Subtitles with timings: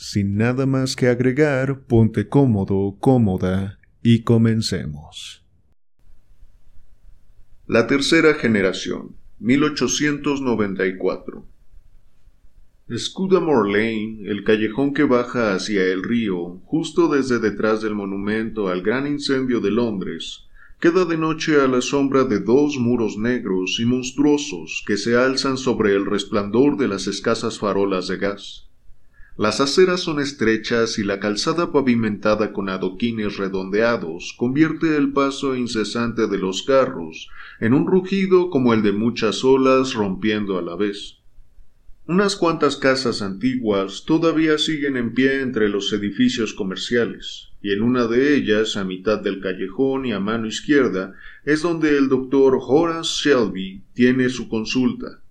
[0.00, 5.44] Sin nada más que agregar, ponte cómodo, cómoda y comencemos.
[7.66, 11.44] La tercera generación, 1894.
[12.96, 18.82] Scudamore Lane, el callejón que baja hacia el río, justo desde detrás del monumento al
[18.82, 20.44] gran incendio de Londres,
[20.78, 25.56] queda de noche a la sombra de dos muros negros y monstruosos que se alzan
[25.56, 28.67] sobre el resplandor de las escasas farolas de gas.
[29.38, 36.26] Las aceras son estrechas y la calzada pavimentada con adoquines redondeados convierte el paso incesante
[36.26, 37.28] de los carros
[37.60, 41.18] en un rugido como el de muchas olas rompiendo a la vez.
[42.08, 48.08] Unas cuantas casas antiguas todavía siguen en pie entre los edificios comerciales, y en una
[48.08, 53.28] de ellas, a mitad del callejón y a mano izquierda, es donde el doctor Horace
[53.28, 55.22] Shelby tiene su consulta.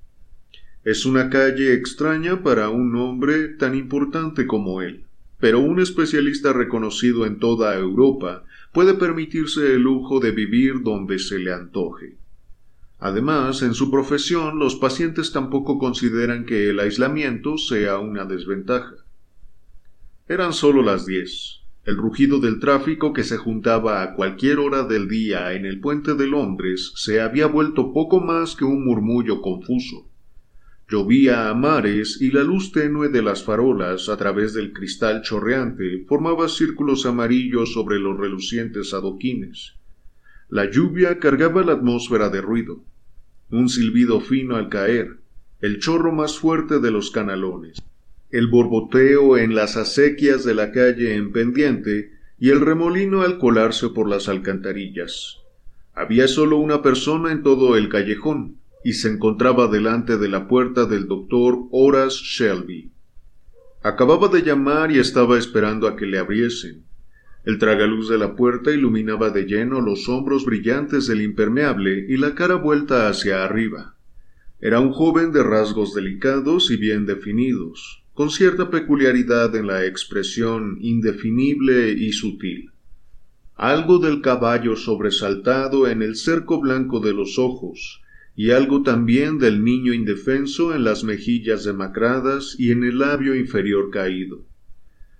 [0.88, 5.03] Es una calle extraña para un hombre tan importante como él,
[5.38, 11.39] pero un especialista reconocido en toda Europa puede permitirse el lujo de vivir donde se
[11.39, 12.16] le antoje.
[12.99, 18.95] Además, en su profesión los pacientes tampoco consideran que el aislamiento sea una desventaja.
[20.29, 21.63] Eran solo las diez.
[21.83, 26.13] El rugido del tráfico que se juntaba a cualquier hora del día en el puente
[26.13, 30.07] de Londres se había vuelto poco más que un murmullo confuso.
[30.89, 36.05] Llovía a mares y la luz tenue de las farolas a través del cristal chorreante
[36.07, 39.73] formaba círculos amarillos sobre los relucientes adoquines.
[40.47, 42.85] La lluvia cargaba la atmósfera de ruido.
[43.50, 45.17] Un silbido fino al caer,
[45.59, 47.81] el chorro más fuerte de los canalones,
[48.31, 53.89] el borboteo en las acequias de la calle en pendiente y el remolino al colarse
[53.89, 55.39] por las alcantarillas.
[55.94, 60.85] Había solo una persona en todo el callejón, y se encontraba delante de la puerta
[60.85, 62.91] del doctor Horace Shelby.
[63.83, 66.85] Acababa de llamar y estaba esperando a que le abriesen.
[67.45, 72.35] El tragaluz de la puerta iluminaba de lleno los hombros brillantes del impermeable y la
[72.35, 73.95] cara vuelta hacia arriba.
[74.59, 80.77] Era un joven de rasgos delicados y bien definidos, con cierta peculiaridad en la expresión
[80.81, 82.71] indefinible y sutil.
[83.55, 88.01] Algo del caballo sobresaltado en el cerco blanco de los ojos,
[88.40, 93.90] y algo también del niño indefenso en las mejillas demacradas y en el labio inferior
[93.90, 94.46] caído.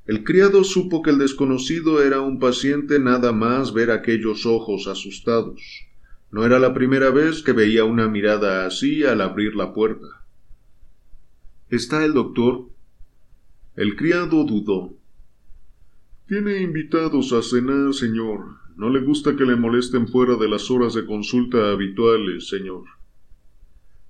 [0.06, 5.88] El criado supo que el desconocido era un paciente nada más ver aquellos ojos asustados.
[6.30, 10.24] No era la primera vez que veía una mirada así al abrir la puerta.
[11.72, 12.70] ¿Está el doctor?
[13.76, 14.94] El criado dudó.
[16.28, 18.42] Tiene invitados a cenar, señor.
[18.76, 22.84] No le gusta que le molesten fuera de las horas de consulta habituales, señor.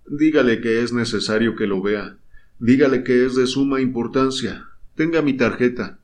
[0.10, 2.18] Dígale que es necesario que lo vea.
[2.60, 4.66] Dígale que es de suma importancia.
[4.96, 6.00] Tenga mi tarjeta.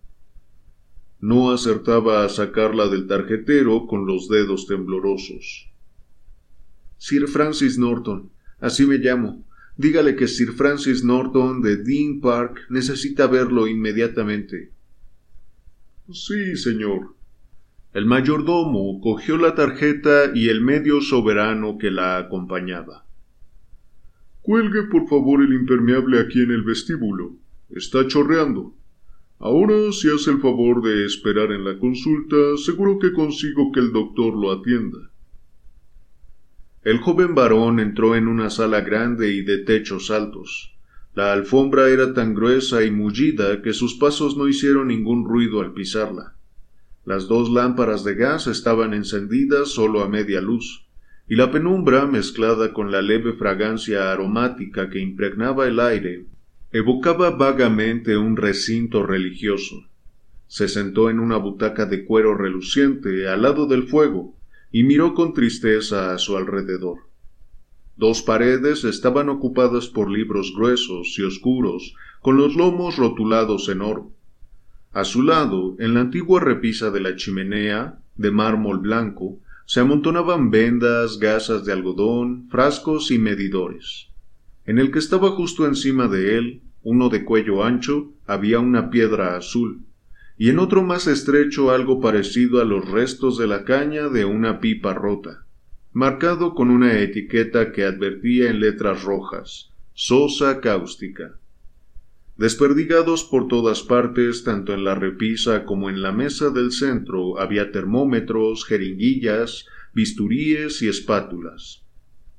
[1.22, 5.70] No acertaba a sacarla del tarjetero con los dedos temblorosos.
[6.98, 9.46] Sir Francis Norton, así me llamo.
[9.78, 14.74] Dígale que Sir Francis Norton de Dean Park necesita verlo inmediatamente.
[16.12, 17.16] Sí, señor.
[17.94, 23.03] El mayordomo cogió la tarjeta y el medio soberano que la acompañaba.
[24.44, 27.38] Cuelgue por favor el impermeable aquí en el vestíbulo.
[27.70, 28.76] Está chorreando.
[29.40, 33.94] Ahora, si hace el favor de esperar en la consulta, seguro que consigo que el
[33.94, 34.98] doctor lo atienda.
[36.82, 40.76] El joven varón entró en una sala grande y de techos altos.
[41.14, 45.72] La alfombra era tan gruesa y mullida que sus pasos no hicieron ningún ruido al
[45.72, 46.36] pisarla.
[47.06, 50.83] Las dos lámparas de gas estaban encendidas solo a media luz
[51.28, 56.26] y la penumbra, mezclada con la leve fragancia aromática que impregnaba el aire,
[56.72, 59.88] evocaba vagamente un recinto religioso.
[60.48, 64.36] Se sentó en una butaca de cuero reluciente al lado del fuego
[64.72, 67.08] y miró con tristeza a su alrededor.
[67.96, 74.12] Dos paredes estaban ocupadas por libros gruesos y oscuros, con los lomos rotulados en oro.
[74.92, 80.52] A su lado, en la antigua repisa de la chimenea, de mármol blanco, se amontonaban
[80.52, 84.10] vendas, gasas de algodón, frascos y medidores.
[84.66, 89.38] En el que estaba justo encima de él, uno de cuello ancho, había una piedra
[89.38, 89.86] azul,
[90.38, 94.60] y en otro más estrecho algo parecido a los restos de la caña de una
[94.60, 95.46] pipa rota,
[95.92, 101.38] marcado con una etiqueta que advertía en letras rojas, sosa cáustica.
[102.36, 107.72] Desperdigados por todas partes, tanto en la repisa como en la mesa del centro, había
[107.72, 111.84] termómetros, jeringuillas, bisturíes y espátulas.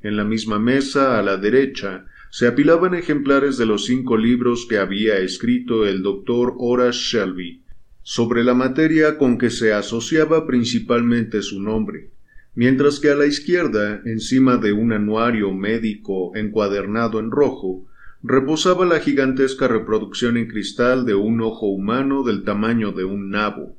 [0.02, 4.78] En la misma mesa, a la derecha, se apilaban ejemplares de los cinco libros que
[4.78, 7.62] había escrito el doctor Horace Shelby,
[8.02, 12.10] sobre la materia con que se asociaba principalmente su nombre,
[12.56, 17.86] mientras que a la izquierda, encima de un anuario médico encuadernado en rojo,
[18.26, 23.76] reposaba la gigantesca reproducción en cristal de un ojo humano del tamaño de un nabo,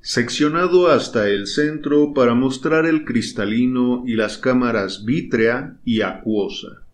[0.00, 6.86] seccionado hasta el centro para mostrar el cristalino y las cámaras vítrea y acuosa.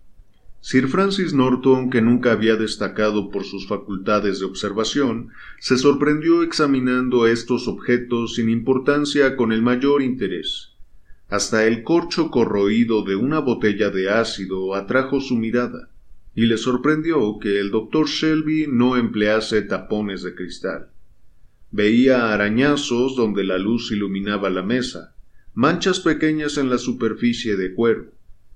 [0.60, 5.28] Sir Francis Norton, que nunca había destacado por sus facultades de observación,
[5.60, 10.70] se sorprendió examinando estos objetos sin importancia con el mayor interés.
[11.28, 15.90] Hasta el corcho corroído de una botella de ácido atrajo su mirada
[16.38, 20.92] y le sorprendió que el doctor Shelby no emplease tapones de cristal.
[21.72, 25.16] Veía arañazos donde la luz iluminaba la mesa,
[25.52, 28.12] manchas pequeñas en la superficie de cuero,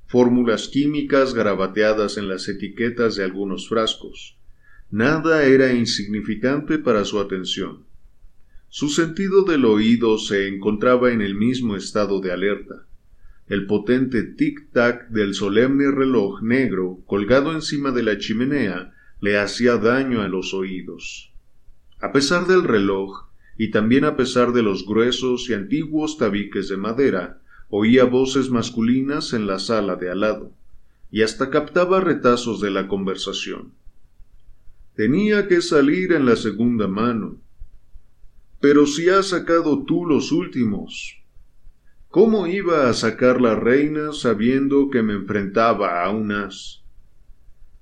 [0.06, 4.38] fórmulas químicas garabateadas en las etiquetas de algunos frascos.
[4.93, 7.84] Nada era insignificante para su atención.
[8.69, 12.87] Su sentido del oído se encontraba en el mismo estado de alerta.
[13.53, 20.23] El potente tic-tac del solemne reloj negro colgado encima de la chimenea le hacía daño
[20.23, 21.35] a los oídos.
[22.01, 23.27] A pesar del reloj,
[23.59, 29.35] y también a pesar de los gruesos y antiguos tabiques de madera, oía voces masculinas
[29.35, 30.55] en la sala de al lado,
[31.11, 33.75] y hasta captaba retazos de la conversación.
[34.97, 37.37] Tenía que salir en la segunda mano.
[38.63, 41.22] Pero si has sacado tú los últimos,
[42.12, 46.85] ¿Cómo iba a sacar la reina sabiendo que me enfrentaba a un as?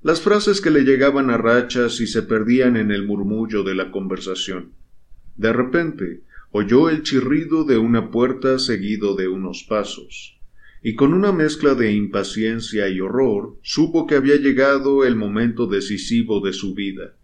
[0.02, 3.90] Las frases que le llegaban a rachas y se perdían en el murmullo de la
[3.90, 4.70] conversación.
[5.36, 6.22] De repente
[6.52, 10.38] oyó el chirrido de una puerta seguido de unos pasos,
[10.80, 16.38] y con una mezcla de impaciencia y horror supo que había llegado el momento decisivo
[16.38, 17.16] de su vida.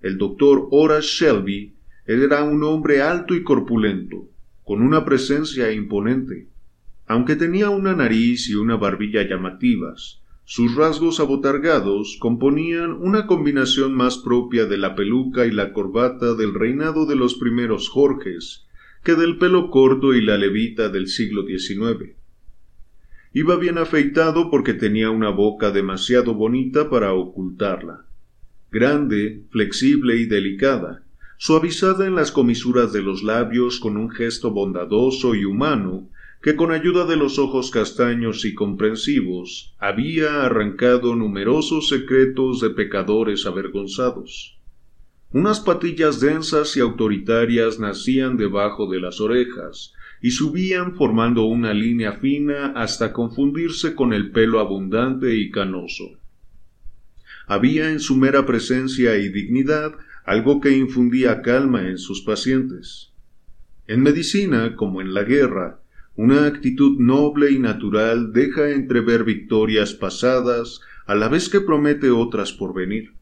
[0.00, 1.76] El doctor Horace Shelby
[2.06, 4.31] era un hombre alto y corpulento,
[4.72, 6.48] con una presencia imponente.
[7.06, 14.16] Aunque tenía una nariz y una barbilla llamativas, sus rasgos abotargados componían una combinación más
[14.16, 18.66] propia de la peluca y la corbata del reinado de los primeros Jorges
[19.04, 22.16] que del pelo corto y la levita del siglo XIX.
[23.34, 28.06] Iba bien afeitado porque tenía una boca demasiado bonita para ocultarla.
[28.70, 31.01] Grande, flexible y delicada,
[31.44, 36.08] suavizada en las comisuras de los labios con un gesto bondadoso y humano,
[36.40, 43.44] que con ayuda de los ojos castaños y comprensivos había arrancado numerosos secretos de pecadores
[43.44, 44.56] avergonzados.
[45.32, 52.12] Unas patillas densas y autoritarias nacían debajo de las orejas, y subían formando una línea
[52.12, 56.04] fina hasta confundirse con el pelo abundante y canoso.
[57.48, 63.12] Había en su mera presencia y dignidad algo que infundía calma en sus pacientes.
[63.86, 65.80] En medicina, como en la guerra,
[66.14, 72.52] una actitud noble y natural deja entrever victorias pasadas a la vez que promete otras
[72.52, 73.14] por venir.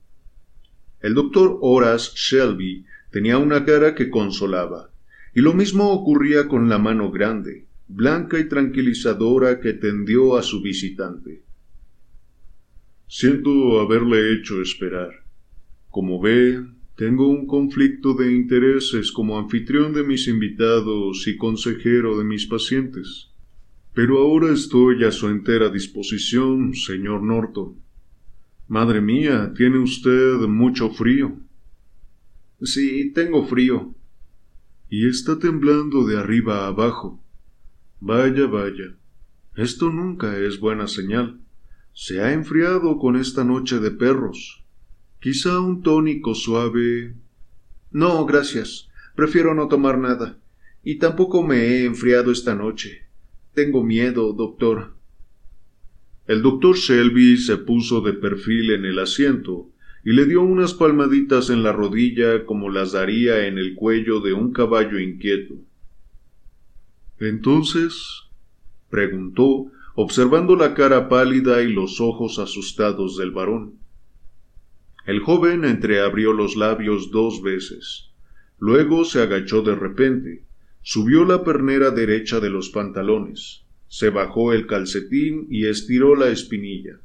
[1.00, 4.90] El doctor Horace Shelby tenía una cara que consolaba,
[5.34, 10.60] y lo mismo ocurría con la mano grande, blanca y tranquilizadora que tendió a su
[10.60, 11.42] visitante.
[13.06, 15.10] Siento haberle hecho esperar.
[15.88, 16.64] Como ve,
[17.00, 23.30] tengo un conflicto de intereses como anfitrión de mis invitados y consejero de mis pacientes.
[23.94, 27.76] Pero ahora estoy a su entera disposición, señor Norton.
[28.68, 31.40] Madre mía, tiene usted mucho frío.
[32.60, 33.94] Sí, tengo frío.
[34.90, 37.24] Y está temblando de arriba a abajo.
[38.00, 38.94] Vaya, vaya.
[39.56, 41.40] Esto nunca es buena señal.
[41.94, 44.59] Se ha enfriado con esta noche de perros.
[45.20, 47.14] Quizá un tónico suave.
[47.90, 48.88] No, gracias.
[49.14, 50.38] Prefiero no tomar nada.
[50.82, 53.02] Y tampoco me he enfriado esta noche.
[53.52, 54.94] Tengo miedo, doctor.
[56.26, 59.68] El doctor Shelby se puso de perfil en el asiento
[60.04, 64.32] y le dio unas palmaditas en la rodilla como las daría en el cuello de
[64.32, 65.56] un caballo inquieto.
[67.18, 68.22] Entonces,
[68.88, 73.79] preguntó, observando la cara pálida y los ojos asustados del varón.
[75.10, 78.12] El joven entreabrió los labios dos veces.
[78.60, 80.44] Luego se agachó de repente,
[80.82, 87.00] subió la pernera derecha de los pantalones, se bajó el calcetín y estiró la espinilla.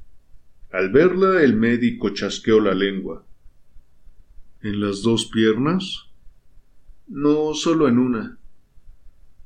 [0.72, 3.26] Al verla el médico chasqueó la lengua.
[4.62, 6.06] ¿En las dos piernas?
[7.08, 8.38] No, solo en una.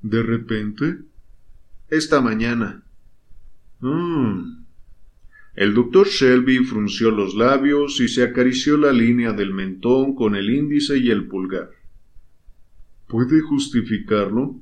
[0.01, 0.97] ¿De repente?
[1.87, 2.83] Esta mañana.
[3.79, 4.58] Mm.
[5.55, 10.49] El doctor Shelby frunció los labios y se acarició la línea del mentón con el
[10.49, 11.71] índice y el pulgar.
[13.07, 14.59] ¿Puede justificarlo?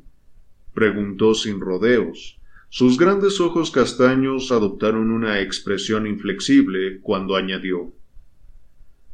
[0.73, 2.39] preguntó sin rodeos.
[2.69, 7.93] Sus grandes ojos castaños adoptaron una expresión inflexible cuando añadió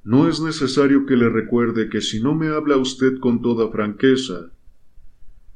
[0.04, 4.52] No es necesario que le recuerde que si no me habla usted con toda franqueza.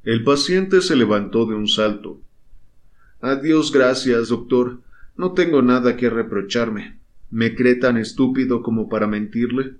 [0.03, 2.21] El paciente se levantó de un salto.
[3.19, 4.79] Adiós gracias, doctor.
[5.17, 6.99] No tengo nada que reprocharme.
[7.31, 9.73] ¿Me cree tan estúpido como para mentirle?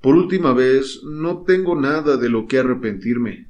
[0.00, 3.48] Por última vez, no tengo nada de lo que arrepentirme.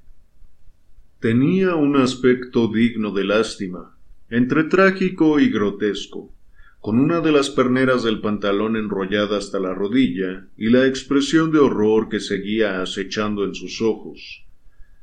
[1.18, 3.96] Tenía un aspecto digno de lástima,
[4.28, 6.32] entre trágico y grotesco,
[6.80, 11.58] con una de las perneras del pantalón enrollada hasta la rodilla y la expresión de
[11.58, 14.44] horror que seguía acechando en sus ojos.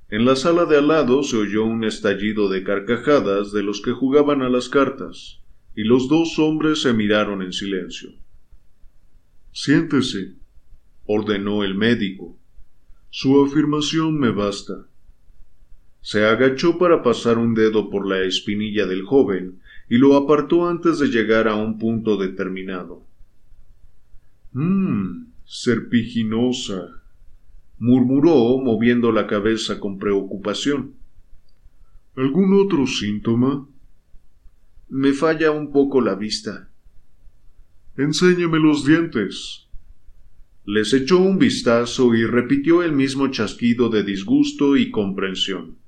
[0.10, 3.91] En la sala de al lado se oyó un estallido de carcajadas de los que
[3.91, 5.42] jugaban a las cartas,
[5.75, 8.12] y los dos hombres se miraron en silencio.
[9.51, 10.34] Siéntese,
[11.06, 12.38] ordenó el médico.
[13.10, 14.88] Su afirmación me basta.
[16.01, 21.00] Se agachó para pasar un dedo por la espinilla del joven y lo apartó antes
[21.00, 23.03] de llegar a un punto determinado.
[24.53, 27.01] Mmm, serpiginosa,
[27.80, 30.94] murmuró moviendo la cabeza con preocupación.
[32.15, 33.68] ¿Algún otro síntoma?
[34.95, 36.69] Me falla un poco la vista.
[37.97, 39.67] Enséñeme los dientes.
[40.65, 45.79] Les echó un vistazo y repitió el mismo chasquido de disgusto y comprensión.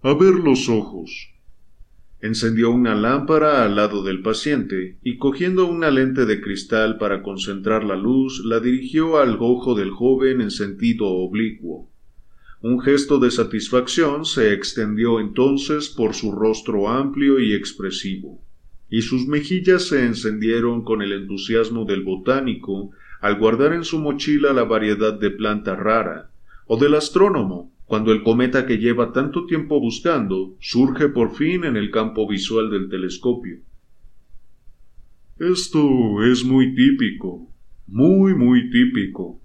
[0.00, 1.34] A ver los ojos.
[2.22, 7.84] Encendió una lámpara al lado del paciente y cogiendo una lente de cristal para concentrar
[7.84, 11.91] la luz, la dirigió al ojo del joven en sentido oblicuo.
[12.62, 18.40] Un gesto de satisfacción se extendió entonces por su rostro amplio y expresivo,
[18.88, 24.52] y sus mejillas se encendieron con el entusiasmo del botánico al guardar en su mochila
[24.52, 26.30] la variedad de planta rara,
[26.68, 31.76] o del astrónomo, cuando el cometa que lleva tanto tiempo buscando surge por fin en
[31.76, 33.58] el campo visual del telescopio.
[35.40, 37.50] Esto es muy típico,
[37.88, 39.40] muy, muy típico,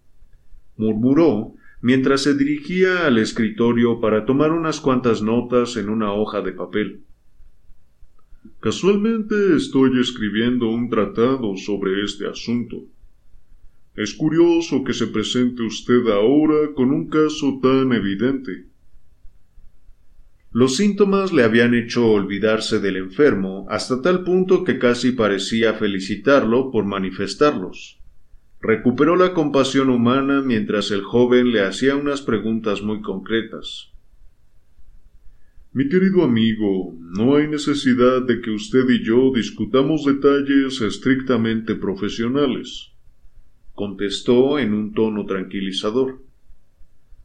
[0.77, 6.53] murmuró mientras se dirigía al escritorio para tomar unas cuantas notas en una hoja de
[6.53, 7.03] papel.
[8.59, 12.85] Casualmente estoy escribiendo un tratado sobre este asunto.
[13.95, 18.65] Es curioso que se presente usted ahora con un caso tan evidente.
[20.51, 26.71] Los síntomas le habían hecho olvidarse del enfermo hasta tal punto que casi parecía felicitarlo
[26.71, 27.96] por manifestarlos.
[28.59, 33.93] Recuperó la compasión humana mientras el joven le hacía unas preguntas muy concretas.
[35.73, 42.93] Mi querido amigo, no hay necesidad de que usted y yo discutamos detalles estrictamente profesionales,
[43.73, 46.23] contestó en un tono tranquilizador.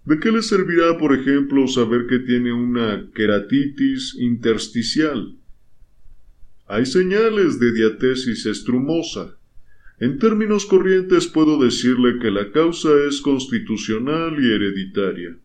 [0.04, 5.38] ¿De qué le servirá, por ejemplo, saber que tiene una queratitis intersticial?
[6.66, 9.38] Hay señales de diatesis estrumosa,
[10.02, 15.36] en términos corrientes puedo decirle que la causa es constitucional y hereditaria.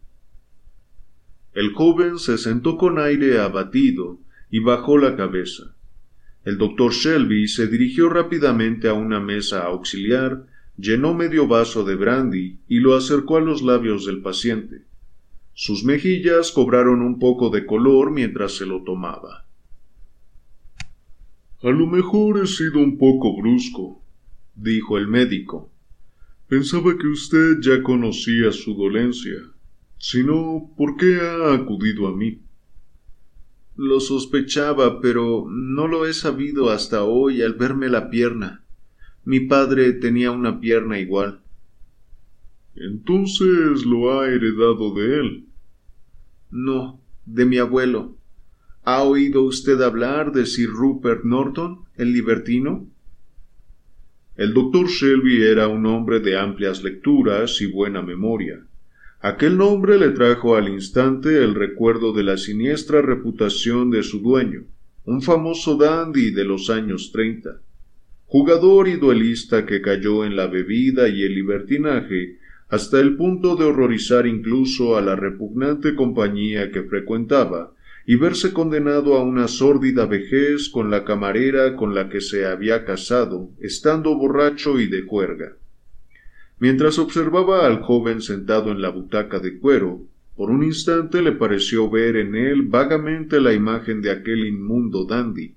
[1.54, 5.76] El joven se sentó con aire abatido y bajó la cabeza.
[6.44, 12.58] El doctor Shelby se dirigió rápidamente a una mesa auxiliar, llenó medio vaso de brandy
[12.68, 14.86] y lo acercó a los labios del paciente.
[15.54, 19.46] Sus mejillas cobraron un poco de color mientras se lo tomaba.
[21.62, 24.02] A lo mejor he sido un poco brusco,
[24.58, 25.72] dijo el médico.
[26.48, 29.36] Pensaba que usted ya conocía su dolencia.
[29.98, 32.42] Si no, ¿por qué ha acudido a mí?
[33.76, 38.64] Lo sospechaba, pero no lo he sabido hasta hoy al verme la pierna.
[39.24, 41.42] Mi padre tenía una pierna igual.
[42.76, 45.46] Entonces lo ha heredado de él.
[46.50, 48.18] No, de mi abuelo.
[48.84, 52.88] ¿Ha oído usted hablar de Sir Rupert Norton, el libertino?
[54.38, 58.68] El doctor Shelby era un hombre de amplias lecturas y buena memoria.
[59.20, 64.66] Aquel nombre le trajo al instante el recuerdo de la siniestra reputación de su dueño,
[65.06, 67.62] un famoso dandy de los años treinta,
[68.28, 72.38] jugador y duelista que cayó en la bebida y el libertinaje
[72.70, 77.74] hasta el punto de horrorizar incluso a la repugnante compañía que frecuentaba,
[78.10, 82.86] y verse condenado a una sórdida vejez con la camarera con la que se había
[82.86, 85.58] casado, estando borracho y de cuerga.
[86.58, 90.04] Mientras observaba al joven sentado en la butaca de cuero,
[90.38, 95.56] por un instante le pareció ver en él vagamente la imagen de aquel inmundo dandy,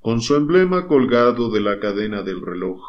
[0.00, 2.80] con su emblema colgado de la cadena del reloj,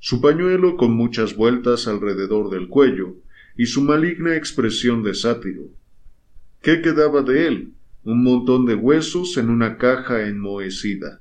[0.00, 3.14] su pañuelo con muchas vueltas alrededor del cuello,
[3.56, 5.68] y su maligna expresión de sátiro.
[6.62, 7.74] ¿Qué quedaba de él?
[8.02, 11.20] Un montón de huesos en una caja enmohecida.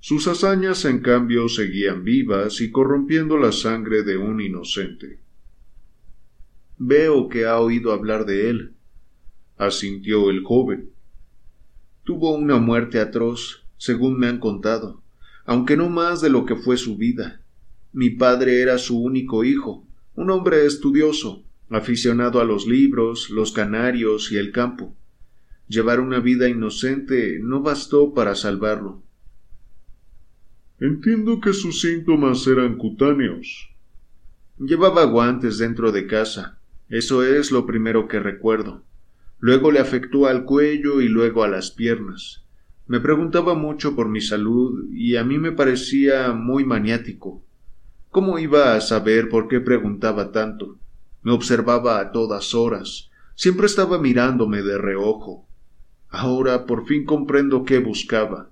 [0.00, 5.18] Sus hazañas, en cambio, seguían vivas y corrompiendo la sangre de un inocente.
[6.78, 8.72] Veo que ha oído hablar de él,
[9.58, 10.90] asintió el joven.
[12.04, 15.02] Tuvo una muerte atroz, según me han contado,
[15.44, 17.40] aunque no más de lo que fue su vida.
[17.92, 24.30] Mi padre era su único hijo, un hombre estudioso, aficionado a los libros, los canarios
[24.32, 24.94] y el campo.
[25.68, 29.02] Llevar una vida inocente no bastó para salvarlo.
[30.78, 33.70] Entiendo que sus síntomas eran cutáneos.
[34.58, 36.58] Llevaba guantes dentro de casa.
[36.88, 38.84] Eso es lo primero que recuerdo.
[39.38, 42.44] Luego le afectó al cuello y luego a las piernas.
[42.86, 47.42] Me preguntaba mucho por mi salud y a mí me parecía muy maniático.
[48.10, 50.78] ¿Cómo iba a saber por qué preguntaba tanto?
[51.22, 53.10] Me observaba a todas horas.
[53.34, 55.46] Siempre estaba mirándome de reojo.
[56.08, 58.50] Ahora por fin comprendo qué buscaba.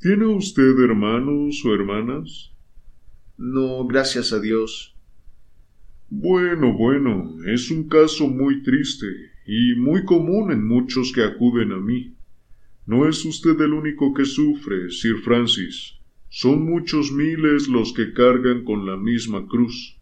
[0.00, 2.52] ¿Tiene usted hermanos o hermanas?
[3.36, 4.94] No, gracias a Dios.
[6.08, 9.06] Bueno, bueno, es un caso muy triste
[9.46, 12.14] y muy común en muchos que acuden a mí.
[12.86, 15.94] No es usted el único que sufre, Sir Francis.
[16.28, 19.98] Son muchos miles los que cargan con la misma cruz.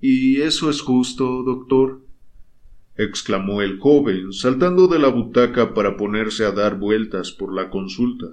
[0.00, 2.07] ¿Y eso es justo, doctor?
[2.98, 8.26] Exclamó el joven, saltando de la butaca para ponerse a dar vueltas por la consulta.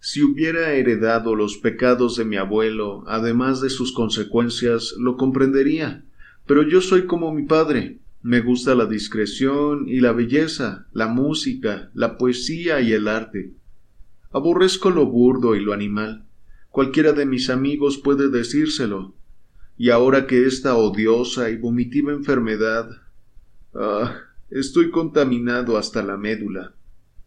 [0.00, 6.04] Si hubiera heredado los pecados de mi abuelo, además de sus consecuencias, lo comprendería.
[6.46, 7.98] Pero yo soy como mi padre.
[8.22, 13.52] Me gusta la discreción y la belleza, la música, la poesía y el arte.
[14.32, 16.24] Aborrezco lo burdo y lo animal.
[16.70, 19.14] Cualquiera de mis amigos puede decírselo.
[19.76, 22.88] Y ahora que esta odiosa y vomitiva enfermedad
[23.74, 26.74] Ah, estoy contaminado hasta la médula,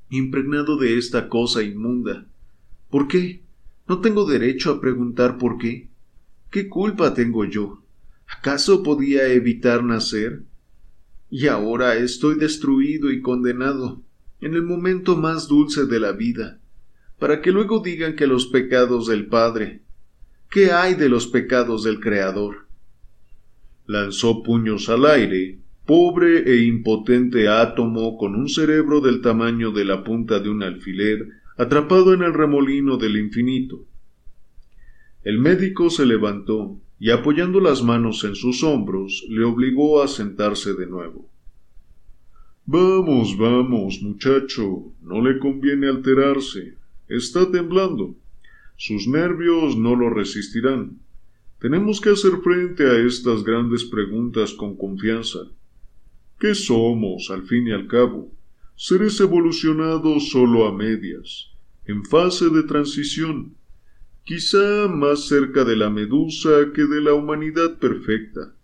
[0.10, 2.26] impregnado de esta cosa inmunda.
[2.90, 3.44] ¿Por qué?
[3.88, 5.88] ¿No tengo derecho a preguntar por qué?
[6.52, 7.82] ¿Qué culpa tengo yo?
[8.28, 10.44] ¿Acaso podía evitar nacer?
[11.30, 14.02] Y ahora estoy destruido y condenado,
[14.42, 16.60] en el momento más dulce de la vida,
[17.20, 19.82] para que luego digan que los pecados del Padre.
[20.50, 22.68] ¿Qué hay de los pecados del Creador?
[23.88, 30.04] Lanzó puños al aire pobre e impotente átomo con un cerebro del tamaño de la
[30.04, 33.86] punta de un alfiler atrapado en el remolino del infinito.
[35.24, 40.74] El médico se levantó y apoyando las manos en sus hombros le obligó a sentarse
[40.74, 41.30] de nuevo.
[42.66, 46.78] Vamos, vamos, muchacho, no le conviene alterarse.
[47.10, 48.16] Está temblando.
[48.78, 51.00] Sus nervios no lo resistirán.
[51.60, 55.40] Tenemos que hacer frente a estas grandes preguntas con confianza.
[56.44, 58.30] ¿Qué somos, al fin y al cabo?
[58.76, 61.52] Seres evolucionados solo a medias,
[61.86, 63.56] en fase de transición,
[64.26, 68.58] quizá más cerca de la medusa que de la humanidad perfecta.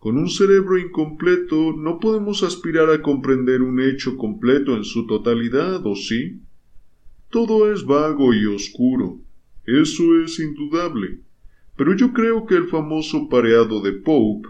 [0.00, 5.86] Con un cerebro incompleto no podemos aspirar a comprender un hecho completo en su totalidad,
[5.86, 6.40] ¿o sí?
[7.30, 9.20] Todo es vago y oscuro,
[9.66, 11.20] eso es indudable,
[11.76, 14.48] pero yo creo que el famoso pareado de Pope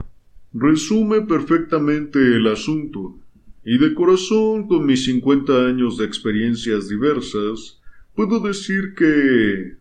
[0.53, 3.19] resume perfectamente el asunto,
[3.65, 7.81] y de corazón, con mis cincuenta años de experiencias diversas,
[8.15, 9.77] puedo decir que...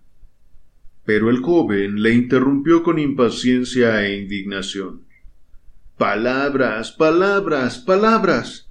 [1.05, 5.01] Pero el joven le interrumpió con impaciencia e indignación.
[5.97, 8.69] Palabras, palabras, palabras.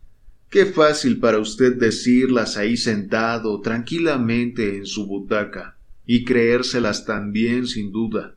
[0.51, 7.93] Qué fácil para usted decirlas ahí sentado tranquilamente en su butaca, y creérselas también sin
[7.93, 8.37] duda.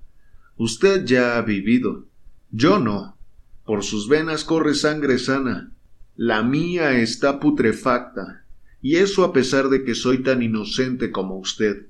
[0.58, 2.08] Usted ya ha vivido.
[2.50, 3.18] Yo no.
[3.72, 5.72] Por sus venas corre sangre sana.
[6.18, 8.44] La mía está putrefacta,
[8.82, 11.88] y eso a pesar de que soy tan inocente como usted.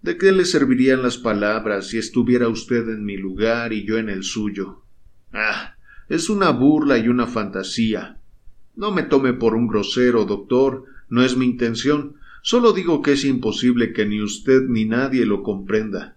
[0.00, 4.10] ¿De qué le servirían las palabras si estuviera usted en mi lugar y yo en
[4.10, 4.84] el suyo?
[5.32, 5.74] Ah,
[6.08, 8.20] es una burla y una fantasía.
[8.76, 12.14] No me tome por un grosero, doctor, no es mi intención.
[12.42, 16.16] Solo digo que es imposible que ni usted ni nadie lo comprenda.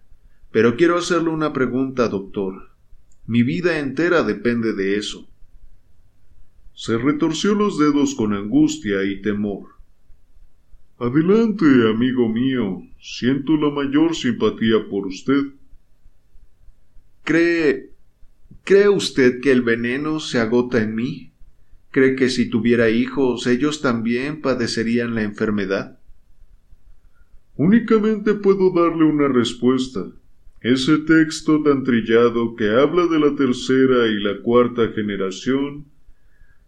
[0.52, 2.71] Pero quiero hacerle una pregunta, doctor.
[3.28, 5.30] Mi vida entera depende de eso.
[6.74, 9.70] Se retorció los dedos con angustia y temor.
[10.98, 12.84] Adelante, amigo mío.
[13.00, 15.54] Siento la mayor simpatía por usted.
[17.24, 17.92] ¿Cree.
[18.64, 21.34] ¿Cree usted que el veneno se agota en mí?
[21.90, 26.00] ¿Cree que si tuviera hijos ellos también padecerían la enfermedad?
[27.56, 30.06] Únicamente puedo darle una respuesta.
[30.62, 35.88] Ese texto tan trillado que habla de la tercera y la cuarta generación,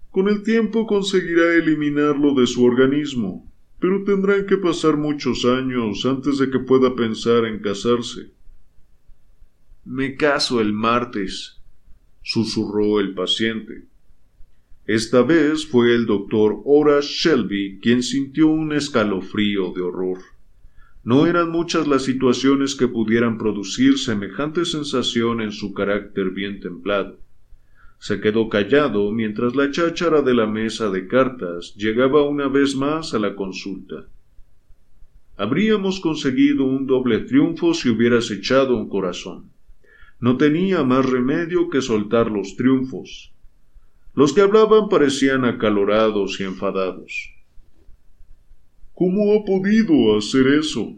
[0.10, 6.40] con el tiempo conseguirá eliminarlo de su organismo, pero tendrán que pasar muchos años antes
[6.40, 8.32] de que pueda pensar en casarse.
[9.86, 11.62] Me caso el martes,
[12.24, 13.86] susurró el paciente.
[14.88, 20.33] Esta vez fue el doctor Horace Shelby quien sintió un escalofrío de horror.
[21.06, 27.20] No eran muchas las situaciones que pudieran producir semejante sensación en su carácter bien templado.
[28.00, 33.14] Se quedó callado mientras la cháchara de la mesa de cartas llegaba una vez más
[33.14, 34.08] a la consulta.
[35.36, 39.52] Habríamos conseguido un doble triunfo si hubieras echado un corazón.
[40.22, 43.34] No tenía más remedio que soltar los triunfos.
[44.14, 47.33] Los que hablaban parecían acalorados y enfadados.
[48.94, 50.96] ¿Cómo ha podido hacer eso?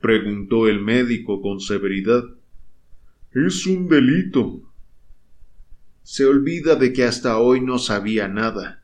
[0.00, 2.22] preguntó el médico con severidad.
[3.32, 4.62] Es un delito.
[6.02, 8.82] Se olvida de que hasta hoy no sabía nada.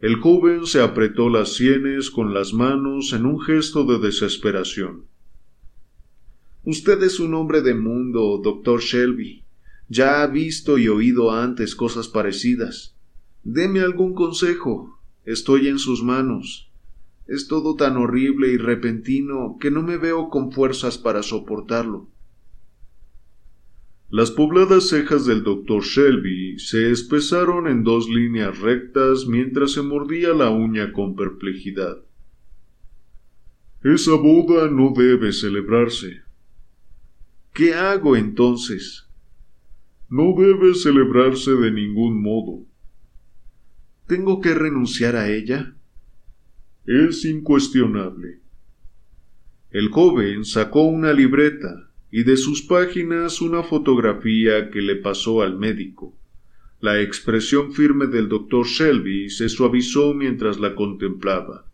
[0.00, 5.06] El joven se apretó las sienes con las manos en un gesto de desesperación.
[6.64, 9.44] Usted es un hombre de mundo, doctor Shelby.
[9.88, 12.96] Ya ha visto y oído antes cosas parecidas.
[13.42, 15.00] Deme algún consejo.
[15.24, 16.71] Estoy en sus manos.
[17.32, 22.10] Es todo tan horrible y repentino que no me veo con fuerzas para soportarlo.
[24.10, 30.34] Las pobladas cejas del doctor Shelby se espesaron en dos líneas rectas mientras se mordía
[30.34, 32.02] la uña con perplejidad.
[33.82, 36.20] Esa boda no debe celebrarse.
[37.54, 39.08] ¿Qué hago entonces?
[40.10, 42.66] No debe celebrarse de ningún modo.
[44.06, 45.74] ¿Tengo que renunciar a ella?
[46.86, 48.40] Es incuestionable.
[49.70, 55.58] El joven sacó una libreta y de sus páginas una fotografía que le pasó al
[55.58, 56.18] médico.
[56.80, 61.64] La expresión firme del doctor Shelby se suavizó mientras la contemplaba.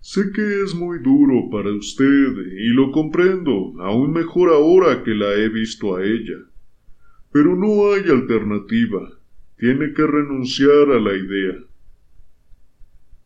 [0.00, 5.34] Sé que es muy duro para usted y lo comprendo, aún mejor ahora que la
[5.34, 6.38] he visto a ella.
[7.32, 9.10] Pero no hay alternativa.
[9.58, 11.69] Tiene que renunciar a la idea.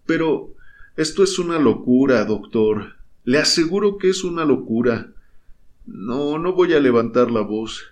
[0.07, 0.55] Pero
[0.97, 2.95] esto es una locura, doctor.
[3.25, 5.13] Le aseguro que es una locura.
[5.87, 7.85] No, no voy a levantar la voz.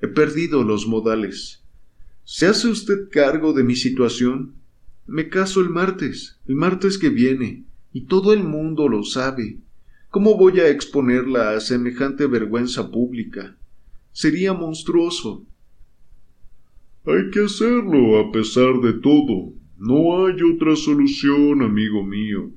[0.00, 1.62] He perdido los modales.
[2.24, 4.54] ¿Se hace usted cargo de mi situación?
[5.06, 9.58] Me caso el martes, el martes que viene, y todo el mundo lo sabe.
[10.10, 13.56] ¿Cómo voy a exponerla a semejante vergüenza pública?
[14.12, 15.46] Sería monstruoso.
[17.04, 22.52] Hay que hacerlo a pesar de todo, no hay otra solución, amigo mío.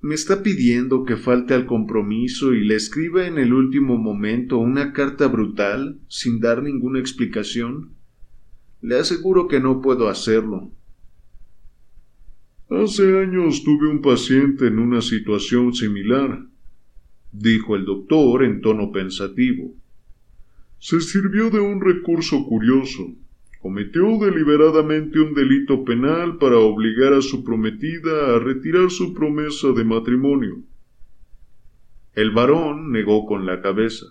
[0.00, 4.92] ¿Me está pidiendo que falte al compromiso y le escriba en el último momento una
[4.92, 7.92] carta brutal, sin dar ninguna explicación?
[8.80, 10.72] Le aseguro que no puedo hacerlo.
[12.68, 16.44] Hace años tuve un paciente en una situación similar,
[17.30, 19.76] dijo el doctor en tono pensativo.
[20.80, 23.14] Se sirvió de un recurso curioso
[23.62, 29.84] cometió deliberadamente un delito penal para obligar a su prometida a retirar su promesa de
[29.84, 30.64] matrimonio.
[32.14, 34.06] El varón negó con la cabeza.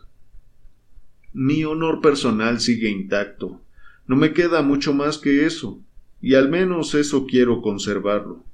[1.34, 3.62] Mi honor personal sigue intacto.
[4.08, 5.84] No me queda mucho más que eso,
[6.22, 8.46] y al menos eso quiero conservarlo.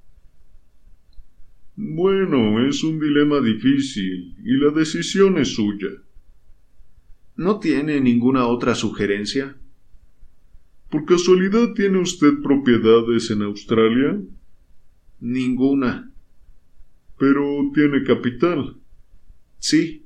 [1.75, 5.89] Bueno, es un dilema difícil, y la decisión es suya.
[7.35, 9.55] ¿No tiene ninguna otra sugerencia?
[10.89, 14.21] ¿Por casualidad tiene usted propiedades en Australia?
[15.19, 16.09] Ninguna.
[17.19, 18.77] Pero tiene capital.
[19.59, 20.05] Sí.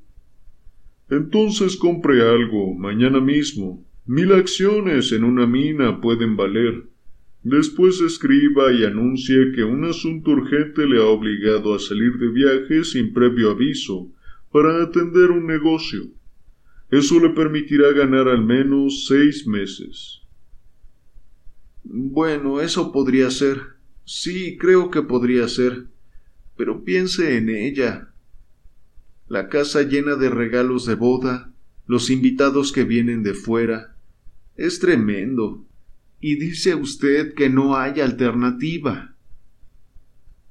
[1.09, 3.85] Entonces compre algo mañana mismo.
[4.07, 6.87] Mil acciones en una mina pueden valer.
[7.43, 12.83] Después escriba y anuncie que un asunto urgente le ha obligado a salir de viaje
[12.83, 14.11] sin previo aviso
[14.51, 16.05] para atender un negocio.
[16.89, 20.20] Eso le permitirá ganar al menos seis meses.
[21.83, 23.61] Bueno, eso podría ser.
[24.05, 25.87] Sí, creo que podría ser.
[26.55, 28.13] Pero piense en ella.
[29.27, 31.53] La casa llena de regalos de boda,
[31.87, 33.95] los invitados que vienen de fuera.
[34.55, 35.65] Es tremendo.
[36.19, 39.15] Y dice usted que no hay alternativa.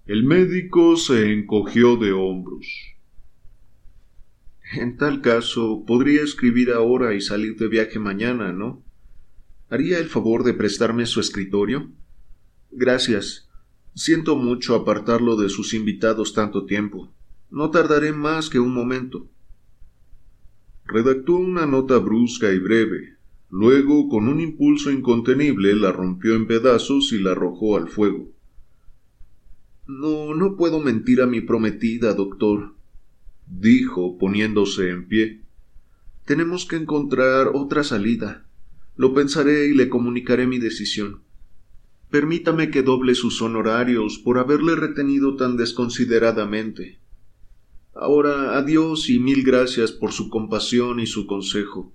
[0.07, 2.67] El médico se encogió de hombros.
[4.73, 8.83] En tal caso, podría escribir ahora y salir de viaje mañana, ¿no?
[9.71, 11.93] ¿Haría el favor de prestarme su escritorio?
[12.73, 13.49] Gracias.
[13.95, 17.15] Siento mucho apartarlo de sus invitados tanto tiempo.
[17.51, 19.29] No tardaré más que un momento.
[20.87, 23.17] Redactó una nota brusca y breve.
[23.49, 28.29] Luego, con un impulso incontenible, la rompió en pedazos y la arrojó al fuego.
[29.87, 32.75] No, no puedo mentir a mi prometida, doctor,
[33.47, 35.43] dijo, poniéndose en pie.
[36.25, 38.50] Tenemos que encontrar otra salida.
[39.01, 41.23] Lo pensaré y le comunicaré mi decisión.
[42.11, 47.01] Permítame que doble sus honorarios por haberle retenido tan desconsideradamente.
[47.95, 51.95] Ahora adiós y mil gracias por su compasión y su consejo.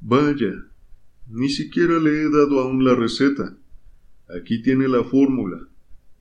[0.00, 0.68] Vaya,
[1.26, 3.58] ni siquiera le he dado aún la receta.
[4.28, 5.68] Aquí tiene la fórmula.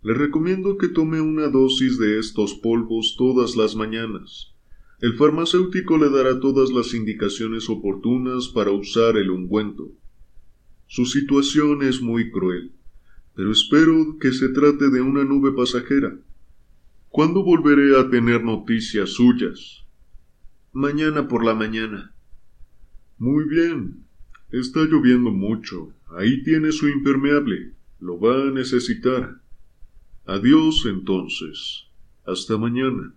[0.02, 4.57] Le recomiendo que tome una dosis de estos polvos todas las mañanas.
[5.00, 9.92] El farmacéutico le dará todas las indicaciones oportunas para usar el ungüento.
[10.88, 12.72] Su situación es muy cruel,
[13.36, 16.18] pero espero que se trate de una nube pasajera.
[17.10, 19.86] ¿Cuándo volveré a tener noticias suyas?
[20.74, 22.16] Mañana por la mañana.
[23.20, 24.04] Muy bien.
[24.50, 25.94] Está lloviendo mucho.
[26.18, 27.74] Ahí tiene su impermeable.
[28.00, 29.42] Lo va a necesitar.
[30.26, 31.86] Adiós entonces.
[32.26, 33.14] Hasta mañana.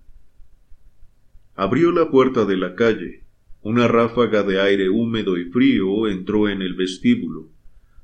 [1.55, 3.25] Abrió la puerta de la calle.
[3.63, 7.49] Una ráfaga de aire húmedo y frío entró en el vestíbulo.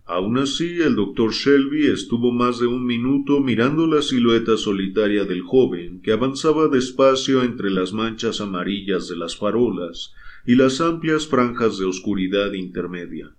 [0.08, 5.42] Aun así, el doctor Shelby estuvo más de un minuto mirando la silueta solitaria del
[5.42, 10.14] joven que avanzaba despacio entre las manchas amarillas de las farolas
[10.46, 13.34] y las amplias franjas de oscuridad intermedia.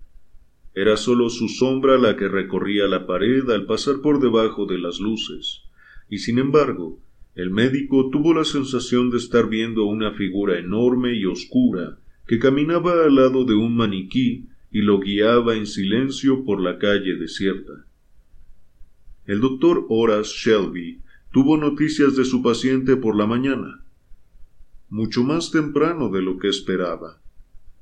[0.74, 5.00] Era sólo su sombra la que recorría la pared al pasar por debajo de las
[5.00, 5.62] luces,
[6.10, 7.00] y sin embargo,
[7.38, 13.04] el médico tuvo la sensación de estar viendo una figura enorme y oscura que caminaba
[13.04, 17.86] al lado de un maniquí y lo guiaba en silencio por la calle desierta.
[19.24, 23.84] El doctor Horace Shelby tuvo noticias de su paciente por la mañana,
[24.88, 27.22] mucho más temprano de lo que esperaba.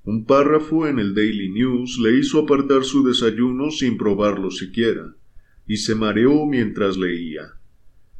[0.04, 5.14] Un párrafo en el Daily News le hizo apartar su desayuno sin probarlo siquiera,
[5.66, 7.55] y se mareó mientras leía.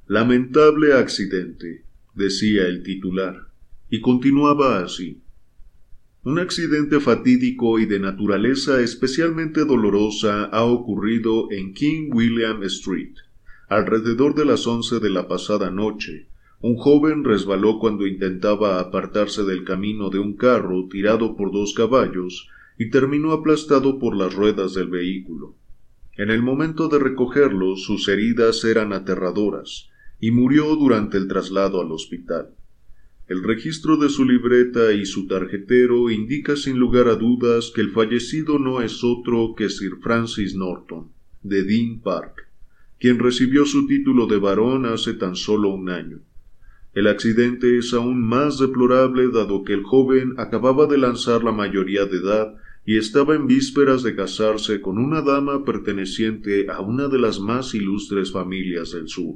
[0.09, 1.83] Lamentable accidente,
[2.14, 3.49] decía el titular,
[3.90, 5.21] y continuaba así.
[6.23, 13.14] Un accidente fatídico y de naturaleza especialmente dolorosa ha ocurrido en King William Street.
[13.69, 16.29] Alrededor de las once de la pasada noche,
[16.61, 22.49] un joven resbaló cuando intentaba apartarse del camino de un carro tirado por dos caballos
[22.79, 25.57] y terminó aplastado por las ruedas del vehículo.
[26.16, 29.90] En el momento de recogerlo sus heridas eran aterradoras,
[30.21, 32.51] y murió durante el traslado al hospital.
[33.29, 37.91] El registro de su libreta y su tarjetero indica sin lugar a dudas que el
[37.91, 41.11] fallecido no es otro que Sir Francis Norton,
[41.43, 42.49] de Dean Park,
[43.01, 46.21] quien recibió su título de barón hace tan solo un año.
[46.95, 52.07] El accidente es aún más deplorable dado que el joven acababa de lanzar la mayoría
[52.07, 52.55] de edad
[52.87, 57.75] y estaba en vísperas de casarse con una dama perteneciente a una de las más
[57.75, 59.35] ilustres familias del sur.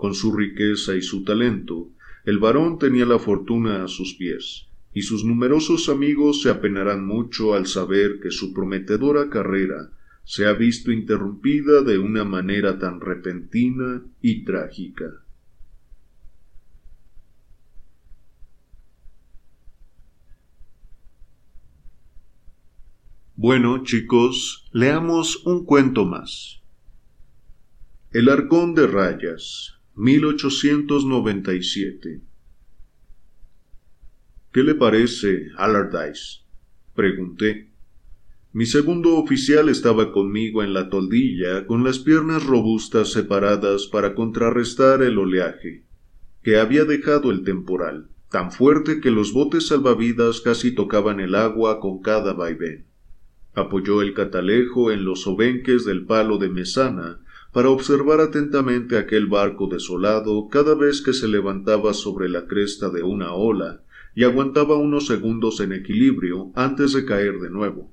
[0.00, 1.90] Con su riqueza y su talento,
[2.24, 7.52] el varón tenía la fortuna a sus pies, y sus numerosos amigos se apenarán mucho
[7.52, 9.90] al saber que su prometedora carrera
[10.24, 15.22] se ha visto interrumpida de una manera tan repentina y trágica.
[23.36, 26.62] Bueno, chicos, leamos un cuento más.
[28.12, 32.22] El arcón de rayas 1897.
[34.50, 36.40] ¿Qué le parece, Allardyce?
[36.94, 37.68] Pregunté.
[38.54, 45.02] Mi segundo oficial estaba conmigo en la toldilla, con las piernas robustas separadas para contrarrestar
[45.02, 45.84] el oleaje,
[46.42, 51.78] que había dejado el temporal, tan fuerte que los botes salvavidas casi tocaban el agua
[51.78, 52.86] con cada vaivén.
[53.52, 57.20] Apoyó el catalejo en los obenques del palo de mesana
[57.52, 63.02] para observar atentamente aquel barco desolado cada vez que se levantaba sobre la cresta de
[63.02, 63.82] una ola
[64.14, 67.92] y aguantaba unos segundos en equilibrio antes de caer de nuevo.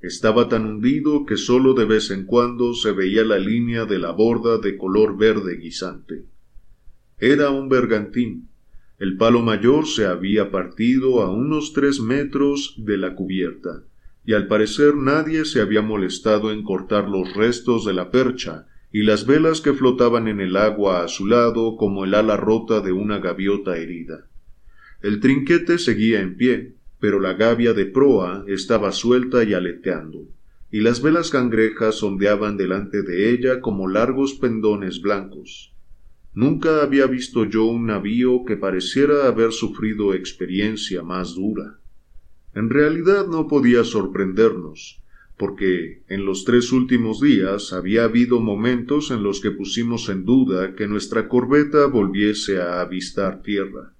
[0.00, 4.10] Estaba tan hundido que sólo de vez en cuando se veía la línea de la
[4.10, 6.24] borda de color verde guisante.
[7.18, 8.48] Era un bergantín,
[8.98, 13.82] El palo mayor se había partido a unos tres metros de la cubierta,
[14.24, 19.02] y al parecer nadie se había molestado en cortar los restos de la percha y
[19.02, 22.92] las velas que flotaban en el agua a su lado como el ala rota de
[22.92, 24.28] una gaviota herida.
[25.00, 30.28] El trinquete seguía en pie, pero la gavia de proa estaba suelta y aleteando,
[30.70, 35.74] y las velas cangrejas ondeaban delante de ella como largos pendones blancos.
[36.34, 41.81] Nunca había visto yo un navío que pareciera haber sufrido experiencia más dura.
[42.54, 45.02] En realidad no podía sorprendernos,
[45.38, 50.74] porque en los tres últimos días había habido momentos en los que pusimos en duda
[50.74, 53.94] que nuestra corbeta volviese a avistar tierra.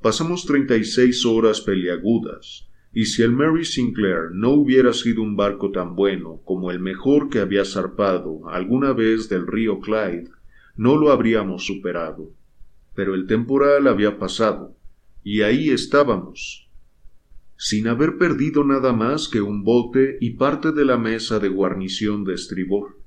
[0.00, 5.36] Pasamos treinta y seis horas peliagudas, y si el Mary Sinclair no hubiera sido un
[5.36, 10.30] barco tan bueno como el mejor que había zarpado alguna vez del río Clyde,
[10.76, 12.32] no lo habríamos superado.
[12.94, 14.74] Pero el temporal había pasado,
[15.22, 16.65] y ahí estábamos,
[17.56, 22.24] sin haber perdido nada más que un bote y parte de la mesa de guarnición
[22.24, 22.98] de estribor.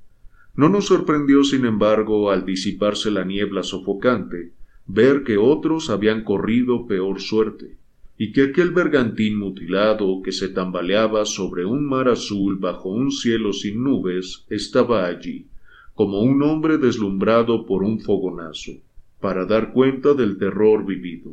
[0.55, 4.51] No nos sorprendió, sin embargo, al disiparse la niebla sofocante,
[4.87, 7.77] ver que otros habían corrido peor suerte,
[8.17, 13.53] y que aquel bergantín mutilado que se tambaleaba sobre un mar azul bajo un cielo
[13.53, 15.45] sin nubes estaba allí,
[15.93, 18.73] como un hombre deslumbrado por un fogonazo,
[19.21, 21.31] para dar cuenta del terror vivido.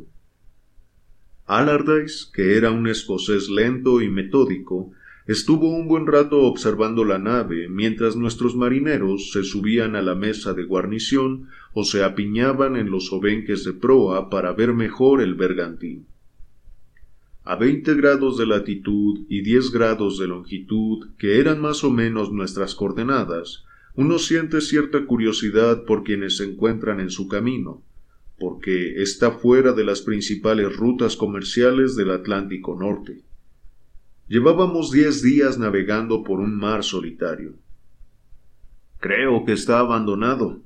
[1.47, 4.91] Allardyce, que era un escocés lento y metódico,
[5.27, 10.53] estuvo un buen rato observando la nave mientras nuestros marineros se subían a la mesa
[10.53, 16.07] de guarnición o se apiñaban en los obenques de proa para ver mejor el bergantín.
[17.45, 22.29] A veinte grados de latitud y diez grados de longitud, que eran más o menos
[22.29, 23.63] nuestras coordenadas,
[23.95, 27.83] uno siente cierta curiosidad por quienes se encuentran en su camino,
[28.37, 33.23] porque está fuera de las principales rutas comerciales del Atlántico Norte.
[34.27, 37.55] Llevábamos diez días navegando por un mar solitario.
[38.99, 40.61] Creo que está abandonado,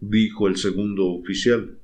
[0.00, 1.78] dijo el segundo oficial.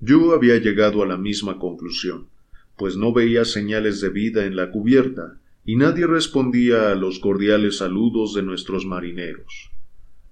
[0.00, 2.28] Yo había llegado a la misma conclusión,
[2.76, 7.78] pues no veía señales de vida en la cubierta, y nadie respondía a los cordiales
[7.78, 9.70] saludos de nuestros marineros.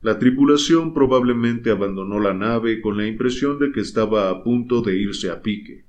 [0.05, 4.99] La tripulación probablemente abandonó la nave con la impresión de que estaba a punto de
[4.99, 5.87] irse a pique.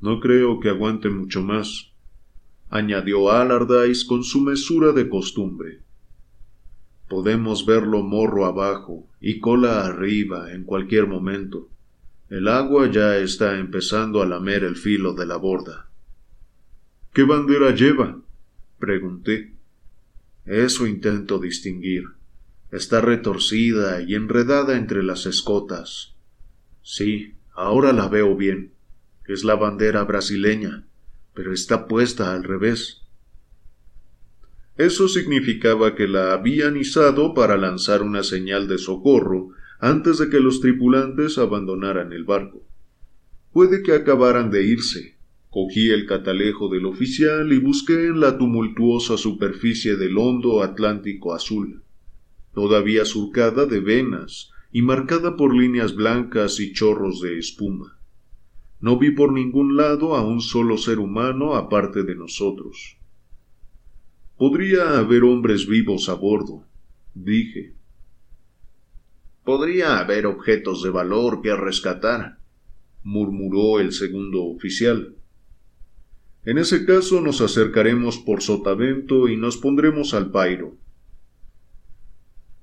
[0.00, 1.90] No creo que aguante mucho más,
[2.70, 5.80] añadió Allardyce con su mesura de costumbre.
[7.08, 11.68] Podemos verlo morro abajo y cola arriba en cualquier momento.
[12.30, 15.88] El agua ya está empezando a lamer el filo de la borda.
[17.12, 18.16] ¿Qué bandera lleva?
[18.78, 19.54] pregunté.
[20.46, 22.04] Eso intento distinguir.
[22.70, 26.16] Está retorcida y enredada entre las escotas.
[26.82, 28.74] Sí, ahora la veo bien.
[29.26, 30.86] Es la bandera brasileña,
[31.32, 33.06] pero está puesta al revés.
[34.76, 39.48] Eso significaba que la habían izado para lanzar una señal de socorro
[39.80, 42.66] antes de que los tripulantes abandonaran el barco.
[43.50, 45.16] Puede que acabaran de irse.
[45.48, 51.82] Cogí el catalejo del oficial y busqué en la tumultuosa superficie del hondo Atlántico azul
[52.58, 58.00] todavía surcada de venas y marcada por líneas blancas y chorros de espuma.
[58.80, 62.98] No vi por ningún lado a un solo ser humano aparte de nosotros.
[64.36, 66.64] Podría haber hombres vivos a bordo,
[67.14, 67.76] dije.
[69.44, 72.40] Podría haber objetos de valor que rescatar,
[73.04, 75.14] murmuró el segundo oficial.
[76.44, 80.76] En ese caso nos acercaremos por sotavento y nos pondremos al pairo.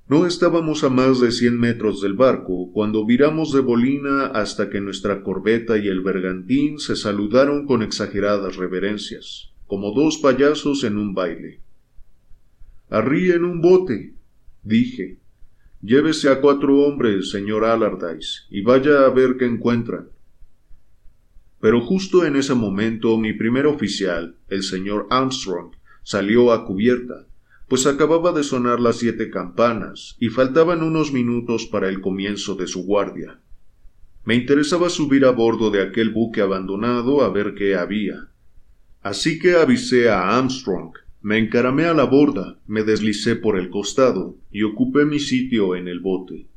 [0.07, 4.79] No estábamos a más de cien metros del barco cuando viramos de bolina hasta que
[4.79, 11.15] nuestra corbeta y el bergantín se saludaron con exageradas reverencias, como dos payasos en un
[11.15, 11.61] baile.
[12.91, 14.13] Arrí en un bote,
[14.61, 15.17] dije.
[15.81, 20.09] Llévese a cuatro hombres, señor Allardyce, y vaya a ver qué encuentran.
[21.59, 25.71] Pero justo en ese momento mi primer oficial, el señor Armstrong,
[26.03, 27.25] salió a cubierta,
[27.75, 32.67] pues acababa de sonar las siete campanas y faltaban unos minutos para el comienzo de
[32.67, 33.41] su guardia.
[34.23, 38.29] Me interesaba subir a bordo de aquel buque abandonado a ver qué había.
[39.03, 44.37] Así que avisé a Armstrong, me encaramé a la borda, me deslicé por el costado
[44.53, 46.47] y ocupé mi sitio en el bote.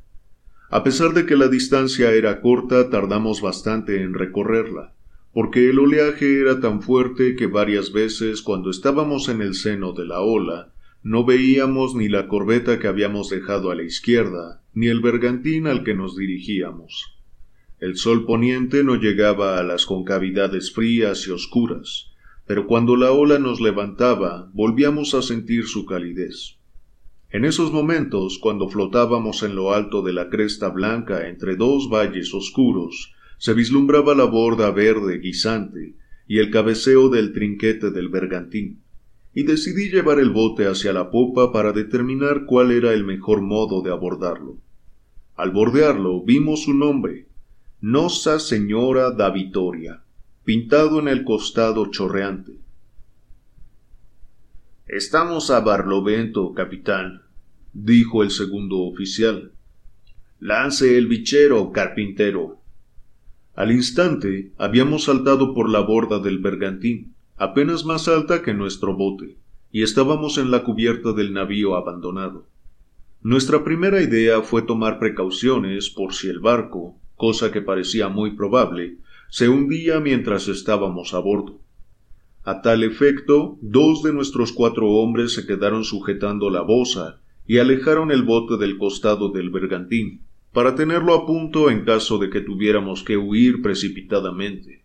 [0.69, 4.93] A pesar de que la distancia era corta, tardamos bastante en recorrerla,
[5.33, 10.05] porque el oleaje era tan fuerte que varias veces cuando estábamos en el seno de
[10.05, 10.71] la ola,
[11.01, 15.83] no veíamos ni la corbeta que habíamos dejado a la izquierda, ni el bergantín al
[15.83, 17.15] que nos dirigíamos.
[17.79, 22.11] El sol poniente no llegaba a las concavidades frías y oscuras,
[22.45, 26.57] pero cuando la ola nos levantaba volvíamos a sentir su calidez.
[27.29, 32.33] En esos momentos, cuando flotábamos en lo alto de la cresta blanca entre dos valles
[32.33, 35.95] oscuros, se vislumbraba la borda verde guisante
[36.27, 38.81] y el cabeceo del trinquete del bergantín,
[39.39, 43.81] y decidí llevar el bote hacia la popa para determinar cuál era el mejor modo
[43.81, 44.57] de abordarlo.
[45.37, 47.29] Al bordearlo vimos su nombre,
[47.79, 50.03] Nosa Señora da Vitoria,
[50.43, 52.59] pintado en el costado chorreante.
[54.87, 57.21] Estamos a Barlovento, capitán,
[57.71, 59.53] dijo el segundo oficial.
[60.41, 62.59] Lance el bichero, carpintero.
[63.55, 69.37] Al instante habíamos saltado por la borda del bergantín, apenas más alta que nuestro bote,
[69.71, 72.49] y estábamos en la cubierta del navío abandonado.
[73.21, 78.97] Nuestra primera idea fue tomar precauciones por si el barco, cosa que parecía muy probable,
[79.29, 81.61] se hundía mientras estábamos a bordo.
[82.43, 88.11] A tal efecto, dos de nuestros cuatro hombres se quedaron sujetando la boza y alejaron
[88.11, 93.03] el bote del costado del bergantín, para tenerlo a punto en caso de que tuviéramos
[93.03, 94.83] que huir precipitadamente.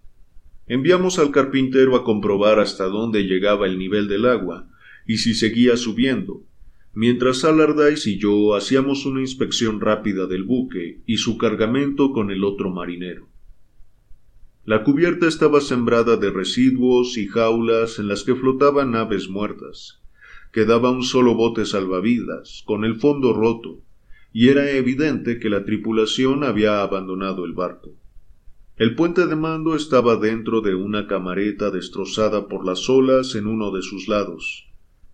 [0.67, 4.67] Enviamos al carpintero a comprobar hasta dónde llegaba el nivel del agua
[5.07, 6.43] y si seguía subiendo,
[6.95, 12.45] mientras Allardyce y yo hacíamos una inspección rápida del buque y su cargamento con el
[12.45, 13.29] otro marinero.
[14.65, 20.01] La cubierta estaba sembrada de residuos y jaulas en las que flotaban aves muertas.
[20.53, 23.83] Quedaba un solo bote salvavidas, con el fondo roto,
[24.33, 27.95] y era evidente que la tripulación había abandonado el barco.
[28.77, 33.71] El puente de mando estaba dentro de una camareta destrozada por las olas en uno
[33.71, 34.69] de sus lados,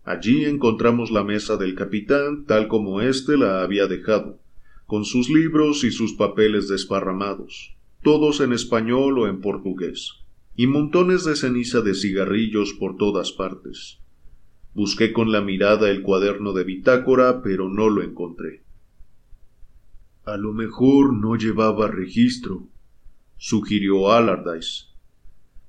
[0.04, 4.40] Allí encontramos la mesa del capitán tal como éste la había dejado,
[4.86, 10.14] con sus libros y sus papeles desparramados, todos en español o en portugués,
[10.56, 13.98] y montones de ceniza de cigarrillos por todas partes.
[14.74, 18.62] Busqué con la mirada el cuaderno de bitácora, pero no lo encontré.
[20.24, 22.68] A lo mejor no llevaba registro,
[23.40, 24.84] sugirió Allardyce.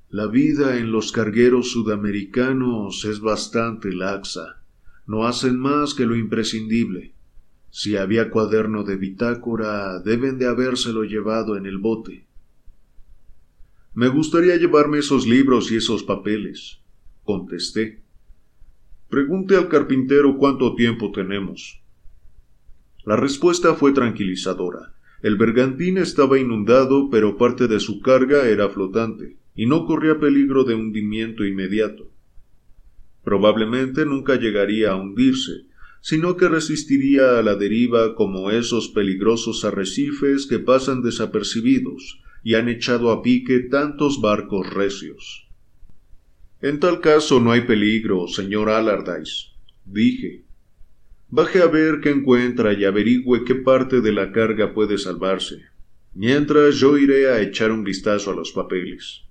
[0.09, 4.61] La vida en los cargueros sudamericanos es bastante laxa.
[5.07, 7.15] No hacen más que lo imprescindible.
[7.69, 12.27] Si había cuaderno de bitácora, deben de habérselo llevado en el bote.
[13.93, 16.81] Me gustaría llevarme esos libros y esos papeles,
[17.23, 18.03] contesté.
[19.07, 21.81] Pregunte al carpintero cuánto tiempo tenemos.
[23.05, 24.93] La respuesta fue tranquilizadora.
[25.21, 30.63] El bergantín estaba inundado, pero parte de su carga era flotante y no corría peligro
[30.63, 32.09] de hundimiento inmediato.
[33.23, 35.65] Probablemente nunca llegaría a hundirse,
[36.01, 42.69] sino que resistiría a la deriva como esos peligrosos arrecifes que pasan desapercibidos y han
[42.69, 45.47] echado a pique tantos barcos recios.
[46.61, 49.49] En tal caso no hay peligro, señor Allardyce,
[49.85, 50.45] dije.
[51.33, 55.63] Baje a ver qué encuentra y averigüe qué parte de la carga puede salvarse.
[56.13, 59.21] Mientras yo iré a echar un vistazo a los papeles.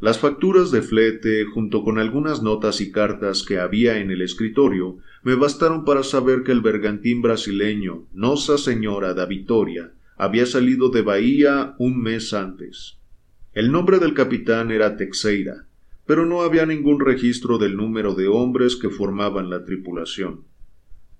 [0.00, 4.98] Las facturas de flete, junto con algunas notas y cartas que había en el escritorio,
[5.22, 11.02] me bastaron para saber que el bergantín brasileño Nosa Señora da Vitoria había salido de
[11.02, 12.98] Bahía un mes antes.
[13.52, 15.64] El nombre del capitán era Texeira,
[16.06, 20.50] pero no había ningún registro del número de hombres que formaban la tripulación.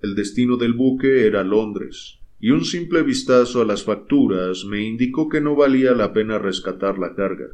[0.02, 5.28] El destino del buque era Londres, y un simple vistazo a las facturas me indicó
[5.28, 7.46] que no valía la pena rescatar la carga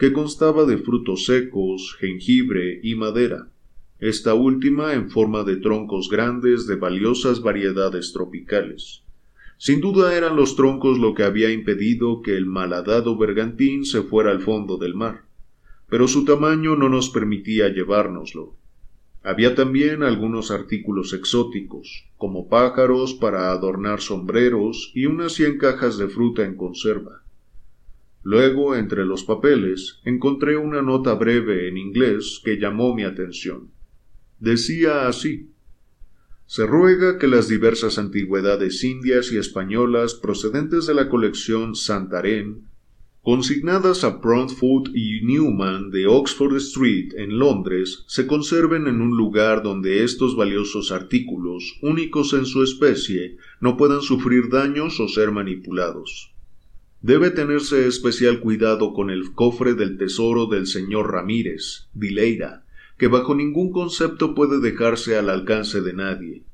[0.00, 3.50] que constaba de frutos secos, jengibre y madera,
[3.98, 9.02] esta última en forma de troncos grandes de valiosas variedades tropicales.
[9.58, 14.30] Sin duda eran los troncos lo que había impedido que el malhadado bergantín se fuera
[14.30, 15.26] al fondo del mar,
[15.86, 18.56] pero su tamaño no nos permitía llevárnoslo.
[19.22, 26.08] Había también algunos artículos exóticos, como pájaros para adornar sombreros y unas cien cajas de
[26.08, 27.22] fruta en conserva.
[28.22, 33.70] Luego, entre los papeles, encontré una nota breve en inglés que llamó mi atención.
[34.38, 35.50] Decía así
[36.46, 42.69] Se ruega que las diversas antigüedades indias y españolas procedentes de la colección Santarén,
[43.22, 49.62] consignadas a Prontfoot y Newman de Oxford Street en Londres, se conserven en un lugar
[49.62, 56.32] donde estos valiosos artículos, únicos en su especie, no puedan sufrir daños o ser manipulados.
[57.02, 62.64] Debe tenerse especial cuidado con el cofre del tesoro del señor Ramírez, Vileira,
[62.98, 66.44] que bajo ningún concepto puede dejarse al alcance de nadie.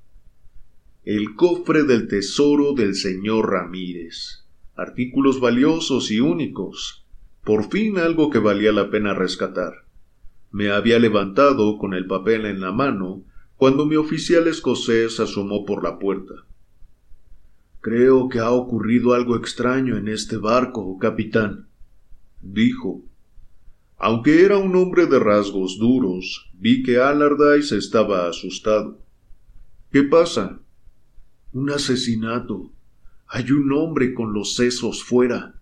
[1.05, 4.46] El cofre del tesoro del señor Ramírez.
[4.77, 7.07] Artículos valiosos y únicos,
[7.45, 9.87] por fin algo que valía la pena rescatar.
[10.51, 13.25] Me había levantado con el papel en la mano
[13.57, 16.35] cuando mi oficial escocés asomó por la puerta.
[17.81, 21.69] Creo que ha ocurrido algo extraño en este barco, capitán,
[22.43, 23.03] dijo.
[23.97, 29.01] Aunque era un hombre de rasgos duros, vi que Allardyce estaba asustado.
[29.91, 30.61] ¿Qué pasa?
[31.53, 32.73] Un asesinato.
[33.29, 35.61] Hay un hombre con los sesos fuera.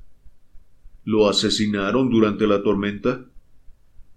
[1.05, 3.27] ¿Lo asesinaron durante la tormenta?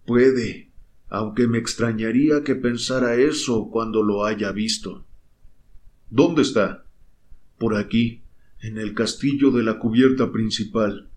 [0.06, 0.72] Puede,
[1.10, 5.06] aunque me extrañaría que pensara eso cuando lo haya visto.
[6.10, 6.86] ¿Dónde está?
[7.58, 8.24] Por aquí,
[8.62, 11.10] en el castillo de la cubierta principal.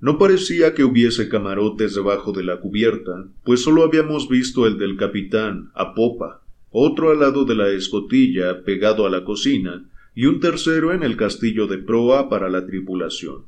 [0.00, 4.96] No parecía que hubiese camarotes debajo de la cubierta, pues solo habíamos visto el del
[4.96, 10.40] capitán, a popa, otro al lado de la escotilla, pegado a la cocina, y un
[10.40, 13.46] tercero en el castillo de proa para la tripulación.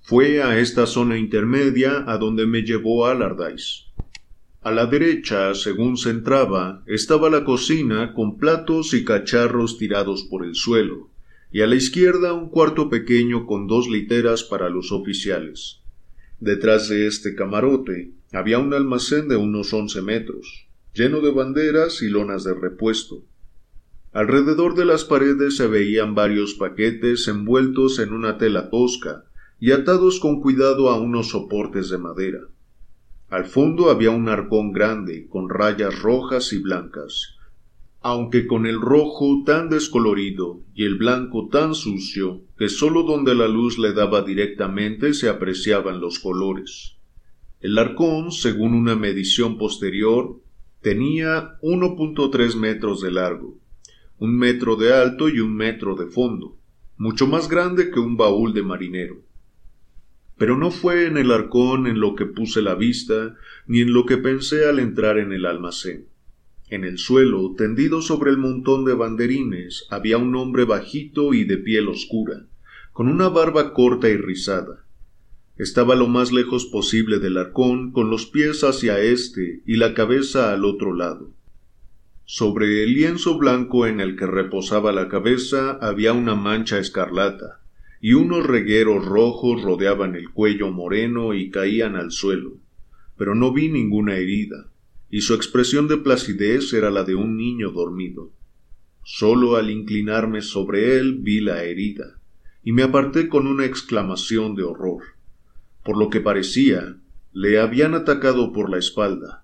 [0.00, 3.86] Fue a esta zona intermedia a donde me llevó Alardais.
[4.62, 10.44] A la derecha, según se entraba, estaba la cocina con platos y cacharros tirados por
[10.44, 11.10] el suelo,
[11.50, 15.80] y a la izquierda un cuarto pequeño con dos literas para los oficiales.
[16.38, 22.08] Detrás de este camarote había un almacén de unos once metros, lleno de banderas y
[22.08, 23.24] lonas de repuesto.
[24.12, 29.24] Alrededor de las paredes se veían varios paquetes envueltos en una tela tosca
[29.58, 32.40] y atados con cuidado a unos soportes de madera.
[33.30, 37.36] Al fondo había un arcón grande con rayas rojas y blancas,
[38.02, 43.48] aunque con el rojo tan descolorido y el blanco tan sucio que sólo donde la
[43.48, 46.96] luz le daba directamente se apreciaban los colores.
[47.62, 50.38] El arcón, según una medición posterior,
[50.82, 53.61] tenía 1.3 metros de largo,
[54.22, 56.56] un metro de alto y un metro de fondo,
[56.96, 59.16] mucho más grande que un baúl de marinero.
[60.38, 63.34] Pero no fue en el arcón en lo que puse la vista,
[63.66, 66.06] ni en lo que pensé al entrar en el almacén.
[66.68, 71.56] En el suelo, tendido sobre el montón de banderines, había un hombre bajito y de
[71.56, 72.46] piel oscura,
[72.92, 74.86] con una barba corta y rizada.
[75.56, 80.52] Estaba lo más lejos posible del arcón, con los pies hacia este y la cabeza
[80.52, 81.34] al otro lado.
[82.34, 87.60] Sobre el lienzo blanco en el que reposaba la cabeza había una mancha escarlata,
[88.00, 92.56] y unos regueros rojos rodeaban el cuello moreno y caían al suelo,
[93.18, 94.70] pero no vi ninguna herida,
[95.10, 98.32] y su expresión de placidez era la de un niño dormido.
[99.04, 102.18] Solo al inclinarme sobre él vi la herida,
[102.64, 105.02] y me aparté con una exclamación de horror.
[105.84, 106.96] Por lo que parecía,
[107.34, 109.41] le habían atacado por la espalda.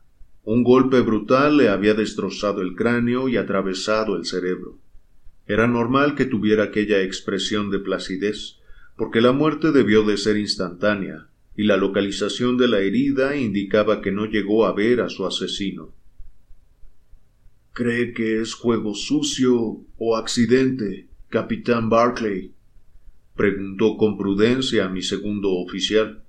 [0.51, 4.79] Un golpe brutal le había destrozado el cráneo y atravesado el cerebro.
[5.47, 8.57] Era normal que tuviera aquella expresión de placidez,
[8.97, 14.11] porque la muerte debió de ser instantánea, y la localización de la herida indicaba que
[14.11, 15.93] no llegó a ver a su asesino.
[17.75, 22.55] ¿Cree que es juego sucio o accidente, capitán Barclay?
[23.37, 26.23] preguntó con prudencia a mi segundo oficial.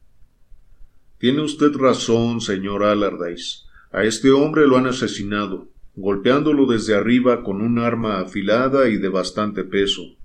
[1.19, 3.68] Tiene usted razón, señor Allardyce.
[3.91, 5.69] A este hombre lo han asesinado
[5.99, 10.15] golpeándolo desde arriba con un arma afilada y de bastante peso.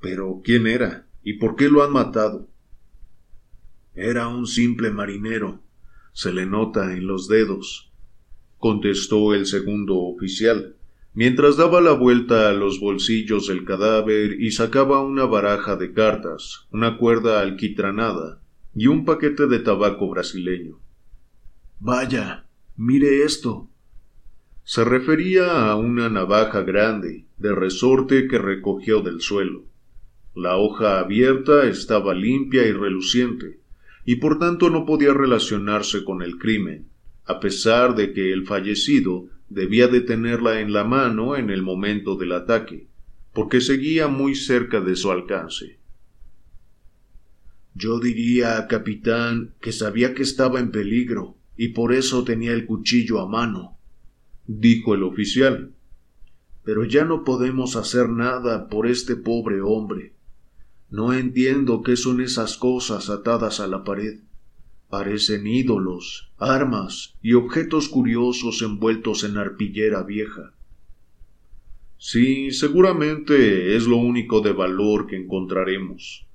[0.00, 1.06] Pero ¿quién era?
[1.22, 2.48] ¿Y por qué lo han matado?
[3.94, 5.62] Era un simple marinero.
[6.12, 7.92] Se le nota en los dedos,
[8.58, 10.76] contestó el segundo oficial,
[11.12, 16.66] mientras daba la vuelta a los bolsillos del cadáver y sacaba una baraja de cartas,
[16.70, 18.40] una cuerda alquitranada
[18.74, 20.80] y un paquete de tabaco brasileño.
[21.78, 22.45] Vaya,
[22.76, 23.68] mire esto,
[24.64, 29.64] se refería a una navaja grande, de resorte que recogió del suelo.
[30.34, 33.60] La hoja abierta estaba limpia y reluciente,
[34.04, 36.88] y por tanto no podía relacionarse con el crimen,
[37.24, 42.16] a pesar de que el fallecido debía de tenerla en la mano en el momento
[42.16, 42.88] del ataque,
[43.32, 45.78] porque seguía muy cerca de su alcance.
[47.74, 53.20] Yo diría, capitán, que sabía que estaba en peligro, y por eso tenía el cuchillo
[53.20, 53.76] a mano
[54.46, 55.72] dijo el oficial.
[56.64, 60.14] Pero ya no podemos hacer nada por este pobre hombre.
[60.90, 64.20] No entiendo qué son esas cosas atadas a la pared.
[64.88, 70.54] Parecen ídolos, armas y objetos curiosos envueltos en arpillera vieja.
[71.98, 76.26] Sí, seguramente es lo único de valor que encontraremos.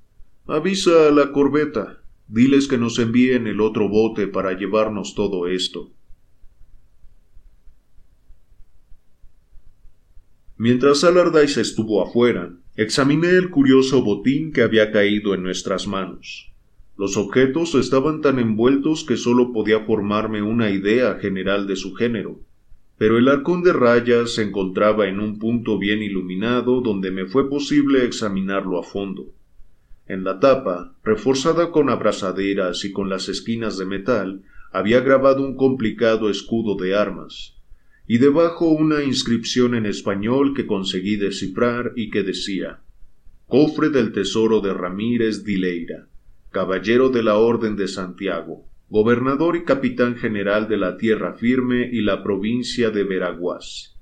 [0.48, 2.01] Avisa a la corbeta.
[2.32, 5.92] Diles que nos envíen el otro bote para llevarnos todo esto.
[10.58, 16.54] Mientras Allardyce estuvo afuera, Examiné el curioso botín que había caído en nuestras manos.
[16.98, 22.40] Los objetos estaban tan envueltos que sólo podía formarme una idea general de su género,
[22.98, 27.50] pero el arcón de rayas se encontraba en un punto bien iluminado donde me fue
[27.50, 29.26] posible examinarlo a fondo.
[30.12, 34.42] En la tapa, reforzada con abrazaderas y con las esquinas de metal,
[34.74, 37.56] había grabado un complicado escudo de armas,
[38.08, 42.82] y debajo una inscripción en español que conseguí descifrar y que decía
[43.48, 46.10] Cofre del Tesoro de Ramírez Dileira,
[46.50, 52.02] caballero de la Orden de Santiago, gobernador y capitán general de la Tierra Firme y
[52.02, 53.98] la provincia de Veraguas.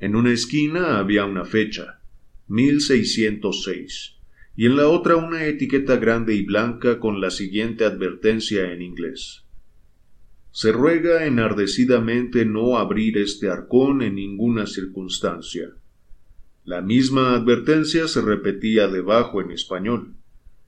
[0.00, 2.02] En una esquina había una fecha,
[2.48, 4.14] 1606,
[4.56, 9.44] y en la otra una etiqueta grande y blanca con la siguiente advertencia en inglés.
[10.52, 15.70] Se ruega enardecidamente no abrir este arcón en ninguna circunstancia.
[16.64, 20.14] La misma advertencia se repetía debajo en español.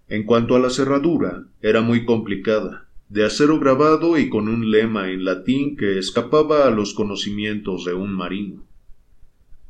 [0.09, 5.11] En cuanto a la cerradura, era muy complicada, de acero grabado y con un lema
[5.11, 8.65] en latín que escapaba a los conocimientos de un marino.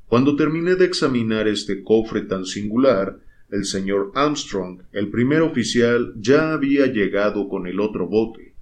[0.07, 3.19] Cuando terminé de examinar este cofre tan singular,
[3.51, 8.55] el señor Armstrong, el primer oficial, ya había llegado con el otro bote,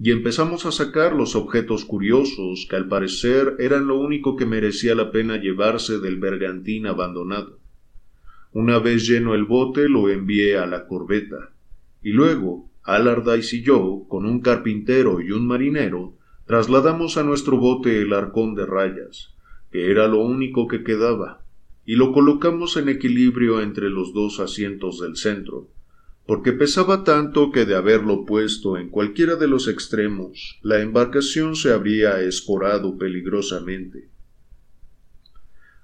[0.00, 4.94] y empezamos a sacar los objetos curiosos que al parecer eran lo único que merecía
[4.94, 7.60] la pena llevarse del bergantín abandonado.
[8.52, 11.52] Una vez lleno el bote lo envié a la corbeta,
[12.02, 16.14] y luego Allardyce y yo, con un carpintero y un marinero,
[16.46, 19.34] trasladamos a nuestro bote el arcón de rayas,
[19.70, 21.41] que era lo único que quedaba,
[21.84, 25.68] y lo colocamos en equilibrio entre los dos asientos del centro,
[26.26, 31.72] porque pesaba tanto que de haberlo puesto en cualquiera de los extremos, la embarcación se
[31.72, 34.08] habría escorado peligrosamente.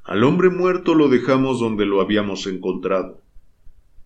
[0.05, 3.23] Al hombre muerto lo dejamos donde lo habíamos encontrado.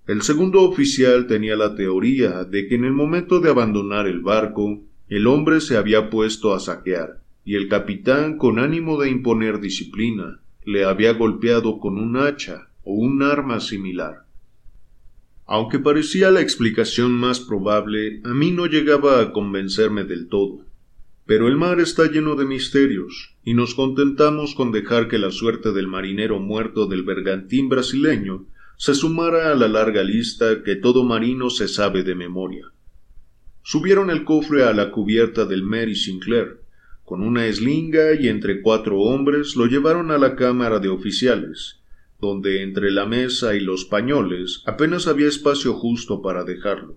[0.06, 4.82] El segundo oficial tenía la teoría de que en el momento de abandonar el barco,
[5.08, 10.40] el hombre se había puesto a saquear, y el capitán, con ánimo de imponer disciplina,
[10.64, 14.26] le había golpeado con un hacha o un arma similar.
[15.46, 20.64] Aunque parecía la explicación más probable, a mí no llegaba a convencerme del todo.
[21.26, 25.72] Pero el mar está lleno de misterios, y nos contentamos con dejar que la suerte
[25.72, 28.46] del marinero muerto del bergantín brasileño
[28.76, 32.66] se sumara a la larga lista que todo marino se sabe de memoria.
[33.62, 36.61] Subieron el cofre a la cubierta del Mary Sinclair,
[37.04, 41.80] con una eslinga y entre cuatro hombres lo llevaron a la cámara de oficiales,
[42.20, 46.96] donde entre la mesa y los pañoles apenas había espacio justo para dejarlo.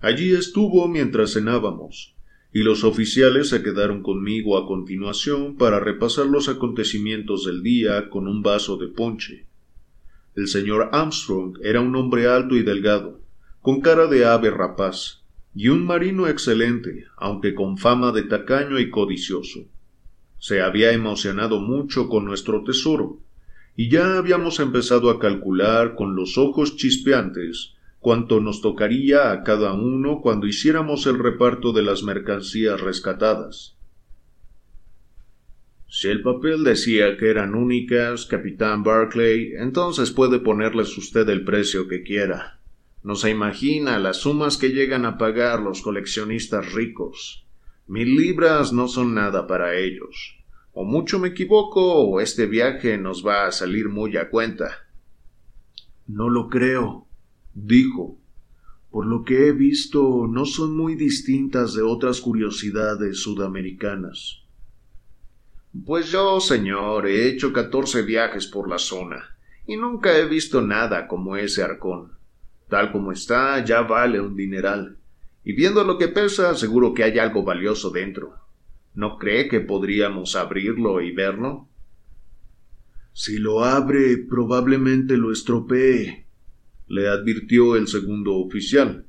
[0.00, 2.14] Allí estuvo mientras cenábamos,
[2.52, 8.28] y los oficiales se quedaron conmigo a continuación para repasar los acontecimientos del día con
[8.28, 9.46] un vaso de ponche.
[10.34, 13.20] El señor Armstrong era un hombre alto y delgado,
[13.60, 15.24] con cara de ave rapaz,
[15.58, 19.66] y un marino excelente, aunque con fama de tacaño y codicioso.
[20.38, 23.18] Se había emocionado mucho con nuestro tesoro,
[23.74, 29.72] y ya habíamos empezado a calcular con los ojos chispeantes cuánto nos tocaría a cada
[29.72, 33.76] uno cuando hiciéramos el reparto de las mercancías rescatadas.
[35.88, 41.88] Si el papel decía que eran únicas, capitán Barclay, entonces puede ponerles usted el precio
[41.88, 42.57] que quiera.
[43.02, 47.46] No se imagina las sumas que llegan a pagar los coleccionistas ricos.
[47.86, 50.36] Mil libras no son nada para ellos.
[50.72, 54.88] O mucho me equivoco, o este viaje nos va a salir muy a cuenta.
[56.06, 57.06] No lo creo,
[57.54, 58.18] dijo.
[58.90, 64.42] Por lo que he visto, no son muy distintas de otras curiosidades sudamericanas.
[65.84, 69.36] Pues yo, señor, he hecho catorce viajes por la zona,
[69.66, 72.17] y nunca he visto nada como ese arcón.
[72.68, 74.98] Tal como está, ya vale un dineral.
[75.44, 78.34] Y viendo lo que pesa, seguro que hay algo valioso dentro.
[78.94, 81.68] ¿No cree que podríamos abrirlo y verlo?
[83.12, 86.26] Si lo abre, probablemente lo estropee,
[86.86, 89.06] le advirtió el segundo oficial.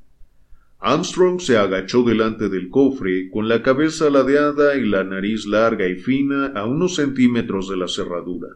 [0.78, 5.96] Armstrong se agachó delante del cofre, con la cabeza ladeada y la nariz larga y
[5.96, 8.48] fina a unos centímetros de la cerradura.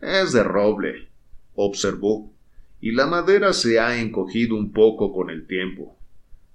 [0.00, 1.08] Es de roble,
[1.54, 2.32] observó,
[2.80, 5.96] y la madera se ha encogido un poco con el tiempo.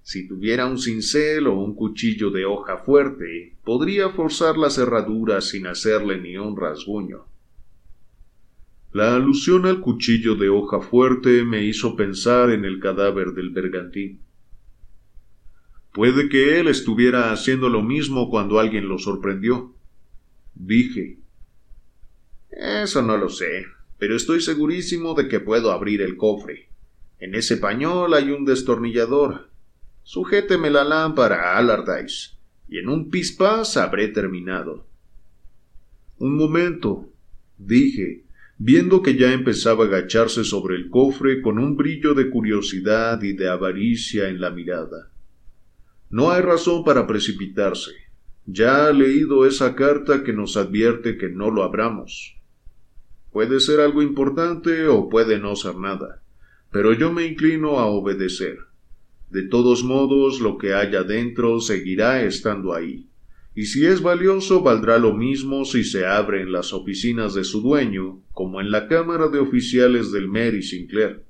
[0.04, 5.68] Si tuviera un cincel o un cuchillo de hoja fuerte, podría forzar la cerradura sin
[5.68, 7.26] hacerle ni un rasguño.
[8.92, 14.20] La alusión al cuchillo de hoja fuerte me hizo pensar en el cadáver del bergantín.
[15.94, 19.74] Puede que él estuviera haciendo lo mismo cuando alguien lo sorprendió.
[20.54, 21.18] Dije.
[22.52, 23.66] Eso no lo sé,
[24.04, 26.68] pero estoy segurísimo de que puedo abrir el cofre.
[27.22, 29.50] En ese pañol hay un destornillador.
[30.02, 32.32] Sujéteme la lámpara, Allardyce,
[32.68, 34.86] y en un pispás habré terminado.
[36.18, 37.14] Un momento,
[37.58, 38.26] dije,
[38.58, 43.32] viendo que ya empezaba a agacharse sobre el cofre con un brillo de curiosidad y
[43.32, 45.14] de avaricia en la mirada.
[46.10, 47.92] No hay razón para precipitarse.
[48.46, 52.36] Ya ha leído esa carta que nos advierte que no lo abramos.
[53.34, 56.22] Puede ser algo importante o puede no ser nada,
[56.72, 58.60] pero yo me inclino a obedecer.
[59.30, 63.10] De todos modos, lo que haya dentro seguirá estando ahí
[63.56, 67.62] y si es valioso valdrá lo mismo si se abre en las oficinas de su
[67.62, 71.24] dueño como en la Cámara de Oficiales del Mary Sinclair.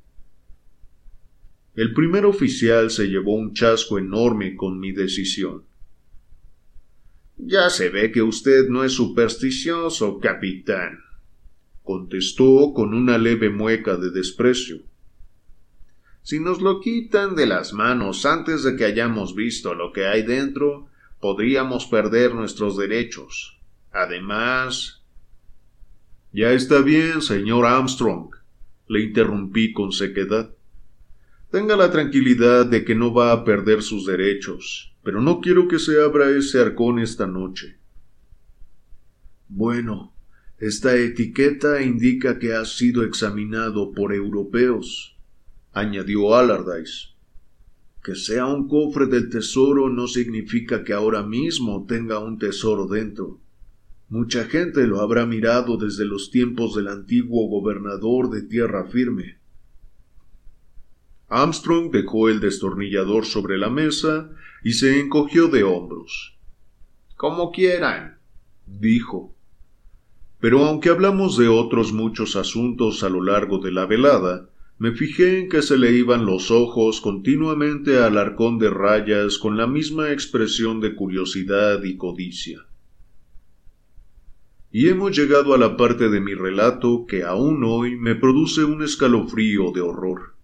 [1.76, 5.64] El primer oficial se llevó un chasco enorme con mi decisión.
[7.38, 11.03] Ya se ve que usted no es supersticioso, capitán,
[11.84, 14.82] contestó con una leve mueca de desprecio.
[16.22, 20.24] Si nos lo quitan de las manos antes de que hayamos visto lo que hay
[20.24, 20.88] dentro,
[21.20, 23.60] podríamos perder nuestros derechos.
[23.92, 25.02] Además...
[26.36, 28.32] Ya está bien, señor Armstrong,
[28.88, 30.50] le interrumpí con sequedad.
[31.52, 35.78] Tenga la tranquilidad de que no va a perder sus derechos, pero no quiero que
[35.78, 37.78] se abra ese arcón esta noche.
[39.48, 40.12] Bueno,
[40.60, 45.18] esta etiqueta indica que ha sido examinado por europeos,
[45.74, 47.14] añadió Allardyce.
[48.04, 53.40] Que sea un cofre del tesoro no significa que ahora mismo tenga un tesoro dentro.
[54.10, 59.40] Mucha gente lo habrá mirado desde los tiempos del antiguo gobernador de tierra firme.
[61.30, 64.30] Armstrong dejó el destornillador sobre la mesa
[64.64, 66.38] y se encogió de hombros.
[67.16, 68.20] Como quieran,
[68.68, 69.33] dijo.
[70.44, 75.40] Pero aunque hablamos de otros muchos asuntos a lo largo de la velada, me fijé
[75.40, 80.12] en que se le iban los ojos continuamente al arcón de rayas con la misma
[80.12, 82.66] expresión de curiosidad y codicia.
[84.70, 88.84] Y hemos llegado a la parte de mi relato que aún hoy me produce un
[88.84, 90.36] escalofrío de horror.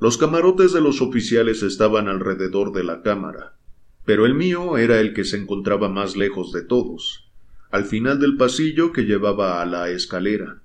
[0.00, 3.56] Los camarotes de los oficiales estaban alrededor de la cámara,
[4.04, 7.31] pero el mío era el que se encontraba más lejos de todos,
[7.72, 10.62] al final del pasillo que llevaba a la escalera.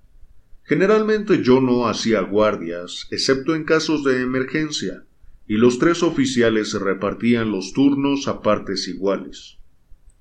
[0.64, 5.06] Generalmente yo no hacía guardias, excepto en casos de emergencia,
[5.48, 9.58] y los tres oficiales se repartían los turnos a partes iguales.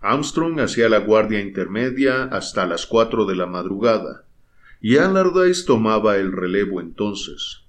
[0.00, 4.24] Armstrong hacía la guardia intermedia hasta las cuatro de la madrugada,
[4.80, 7.64] y Allardyce tomaba el relevo entonces.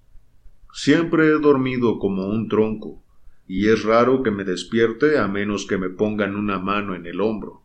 [0.71, 3.03] Siempre he dormido como un tronco,
[3.47, 7.19] y es raro que me despierte a menos que me pongan una mano en el
[7.19, 7.63] hombro.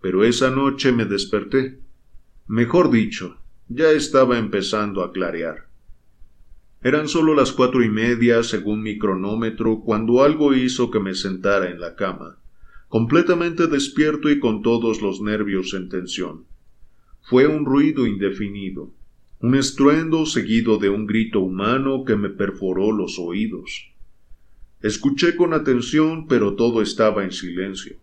[0.00, 1.78] Pero esa noche me desperté.
[2.46, 3.36] Mejor dicho,
[3.68, 5.68] ya estaba empezando a clarear.
[6.82, 11.70] Eran solo las cuatro y media según mi cronómetro cuando algo hizo que me sentara
[11.70, 12.38] en la cama,
[12.88, 16.46] completamente despierto y con todos los nervios en tensión.
[17.20, 18.90] Fue un ruido indefinido,
[19.40, 23.92] un estruendo seguido de un grito humano que me perforó los oídos.
[24.80, 27.96] Escuché con atención, pero todo estaba en silencio.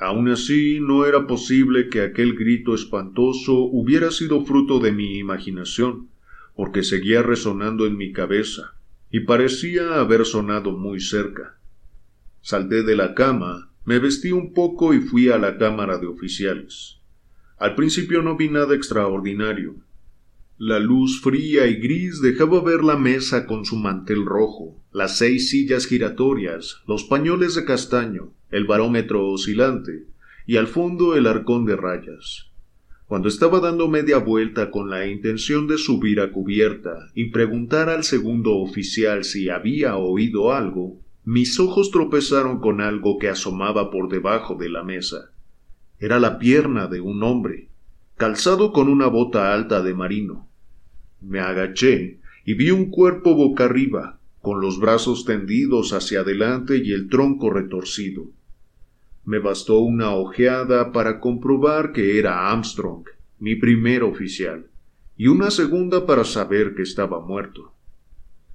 [0.00, 6.08] Aun así, no era posible que aquel grito espantoso hubiera sido fruto de mi imaginación,
[6.54, 8.74] porque seguía resonando en mi cabeza,
[9.10, 11.58] y parecía haber sonado muy cerca.
[12.40, 16.98] Salté de la cama, me vestí un poco y fui a la cámara de oficiales.
[17.58, 19.74] Al principio no vi nada extraordinario.
[20.58, 25.50] La luz fría y gris dejaba ver la mesa con su mantel rojo, las seis
[25.50, 30.06] sillas giratorias, los pañoles de castaño, el barómetro oscilante,
[30.44, 32.50] y al fondo el arcón de rayas.
[33.06, 38.02] Cuando estaba dando media vuelta con la intención de subir a cubierta y preguntar al
[38.02, 44.56] segundo oficial si había oído algo, mis ojos tropezaron con algo que asomaba por debajo
[44.56, 45.30] de la mesa.
[46.00, 47.68] Era la pierna de un hombre,
[48.16, 50.48] calzado con una bota alta de marino.
[51.20, 54.17] Me agaché y vi un cuerpo boca arriba,
[54.48, 58.30] con los brazos tendidos hacia adelante y el tronco retorcido.
[59.26, 63.04] Me bastó una ojeada para comprobar que era Armstrong,
[63.38, 64.70] mi primer oficial,
[65.18, 67.74] y una segunda para saber que estaba muerto.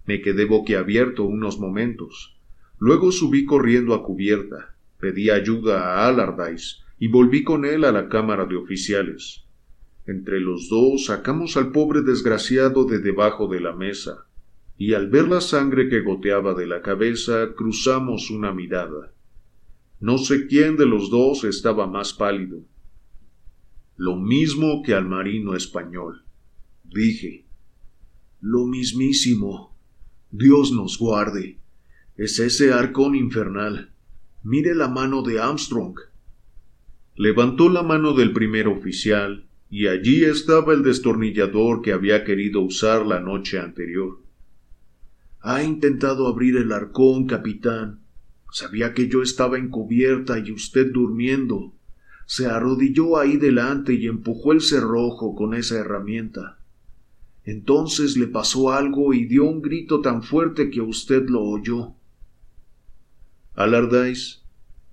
[0.08, 2.40] Me quedé boquiabierto unos momentos.
[2.80, 8.10] Luego subí corriendo a cubierta, pedí ayuda a Allardyce y volví con él a la
[8.10, 9.44] cámara de oficiales.
[10.08, 14.26] Entre los dos sacamos al pobre desgraciado de debajo de la mesa,
[14.86, 19.14] y al ver la sangre que goteaba de la cabeza cruzamos una mirada.
[20.02, 22.66] No sé quién de los dos estaba más pálido.
[23.96, 26.26] Lo mismo que al marino español.
[26.84, 27.46] dije.
[28.42, 29.74] Lo mismísimo.
[30.32, 31.60] Dios nos guarde.
[32.18, 33.94] Es ese arcón infernal.
[34.44, 35.98] Mire la mano de Armstrong.
[37.16, 43.06] Levantó la mano del primer oficial, y allí estaba el destornillador que había querido usar
[43.06, 44.23] la noche anterior.
[45.46, 48.00] Ha intentado abrir el arcón, capitán.
[48.50, 51.74] Sabía que yo estaba encubierta y usted durmiendo.
[52.26, 56.60] Se arrodilló ahí delante y empujó el cerrojo con esa herramienta.
[57.44, 61.94] Entonces le pasó algo y dio un grito tan fuerte que usted lo oyó.
[63.54, 64.44] Alardáis,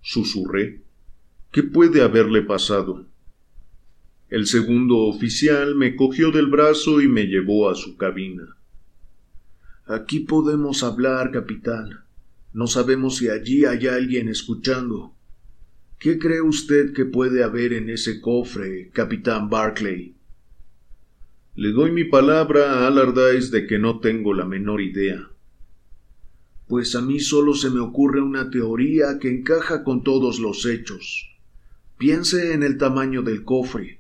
[0.00, 0.82] susurré.
[1.52, 3.06] ¿Qué puede haberle pasado?
[4.28, 8.56] El segundo oficial me cogió del brazo y me llevó a su cabina.
[9.90, 12.04] Aquí podemos hablar, capitán.
[12.52, 15.16] No sabemos si allí hay alguien escuchando.
[15.98, 20.14] ¿Qué cree usted que puede haber en ese cofre, capitán Barclay?
[21.56, 25.28] Le doy mi palabra a de que no tengo la menor idea.
[26.68, 31.36] Pues a mí solo se me ocurre una teoría que encaja con todos los hechos.
[31.98, 33.99] Piense en el tamaño del cofre.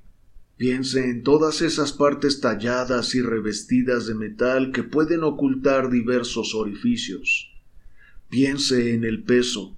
[0.60, 7.50] Piense en todas esas partes talladas y revestidas de metal que pueden ocultar diversos orificios.
[8.28, 9.74] Piense en el peso.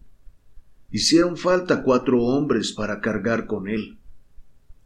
[0.91, 3.99] Hicieron falta cuatro hombres para cargar con él.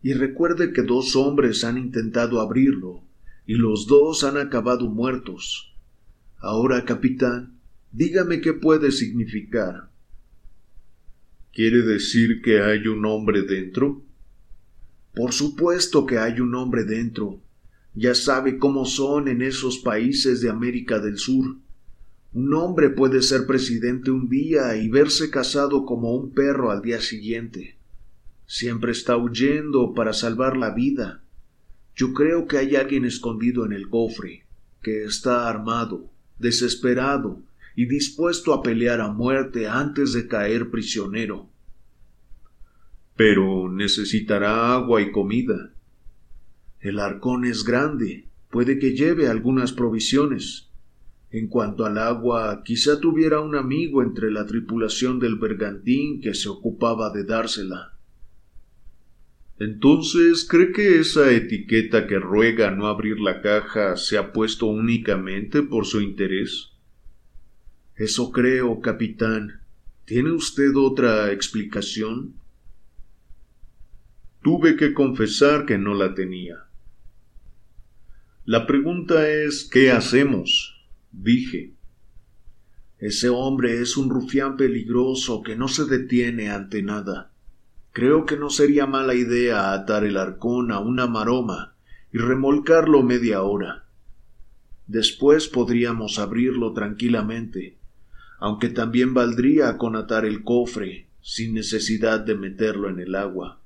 [0.02, 3.02] Y recuerde que dos hombres han intentado abrirlo,
[3.46, 5.74] y los dos han acabado muertos.
[6.36, 7.56] Ahora, capitán,
[7.90, 9.88] Dígame qué puede significar.
[11.54, 14.05] ¿Quiere decir que hay un hombre dentro?
[15.16, 17.40] Por supuesto que hay un hombre dentro.
[17.94, 21.56] Ya sabe cómo son en esos países de América del Sur.
[22.34, 27.00] Un hombre puede ser presidente un día y verse casado como un perro al día
[27.00, 27.78] siguiente.
[28.44, 31.22] Siempre está huyendo para salvar la vida.
[31.94, 34.44] Yo creo que hay alguien escondido en el cofre,
[34.82, 37.40] que está armado, desesperado,
[37.74, 41.48] y dispuesto a pelear a muerte antes de caer prisionero.
[43.16, 45.72] Pero necesitará agua y comida.
[46.80, 50.70] El arcón es grande, puede que lleve algunas provisiones.
[51.30, 56.48] En cuanto al agua, quizá tuviera un amigo entre la tripulación del bergantín que se
[56.48, 57.96] ocupaba de dársela.
[59.58, 65.62] Entonces, ¿cree que esa etiqueta que ruega no abrir la caja se ha puesto únicamente
[65.62, 66.72] por su interés?
[67.96, 69.62] Eso creo, capitán.
[70.04, 72.34] ¿Tiene usted otra explicación?
[74.46, 76.66] Tuve que confesar que no la tenía.
[78.44, 80.86] La pregunta es ¿qué hacemos?
[81.10, 81.74] dije.
[83.00, 87.32] Ese hombre es un rufián peligroso que no se detiene ante nada.
[87.90, 91.74] Creo que no sería mala idea atar el arcón a una maroma
[92.12, 93.86] y remolcarlo media hora.
[94.86, 97.78] Después podríamos abrirlo tranquilamente
[98.38, 103.60] aunque también valdría con atar el cofre sin necesidad de meterlo en el agua,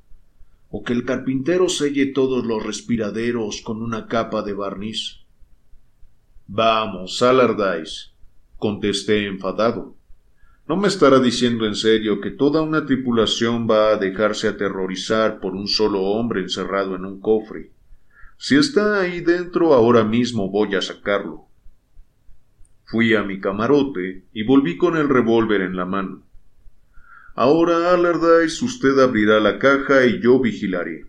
[0.70, 5.20] o que el carpintero selle todos los respiraderos con una capa de barniz.
[6.46, 8.12] Vamos, Alardice,
[8.56, 9.96] contesté enfadado.
[10.68, 15.54] ¿No me estará diciendo en serio que toda una tripulación va a dejarse aterrorizar por
[15.54, 17.72] un solo hombre encerrado en un cofre?
[18.38, 21.46] Si está ahí dentro ahora mismo voy a sacarlo.
[22.84, 26.22] Fui a mi camarote y volví con el revólver en la mano.
[27.34, 31.06] Ahora, Alardice, usted abrirá la caja y yo vigilaré.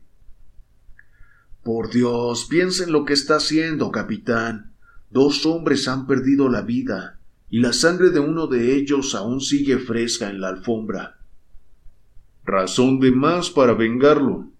[1.64, 4.74] Por Dios, piensa en lo que está haciendo, capitán.
[5.10, 7.20] Dos hombres han perdido la vida,
[7.50, 11.20] y la sangre de uno de ellos aún sigue fresca en la alfombra.
[12.46, 14.52] Razón de más para vengarlo.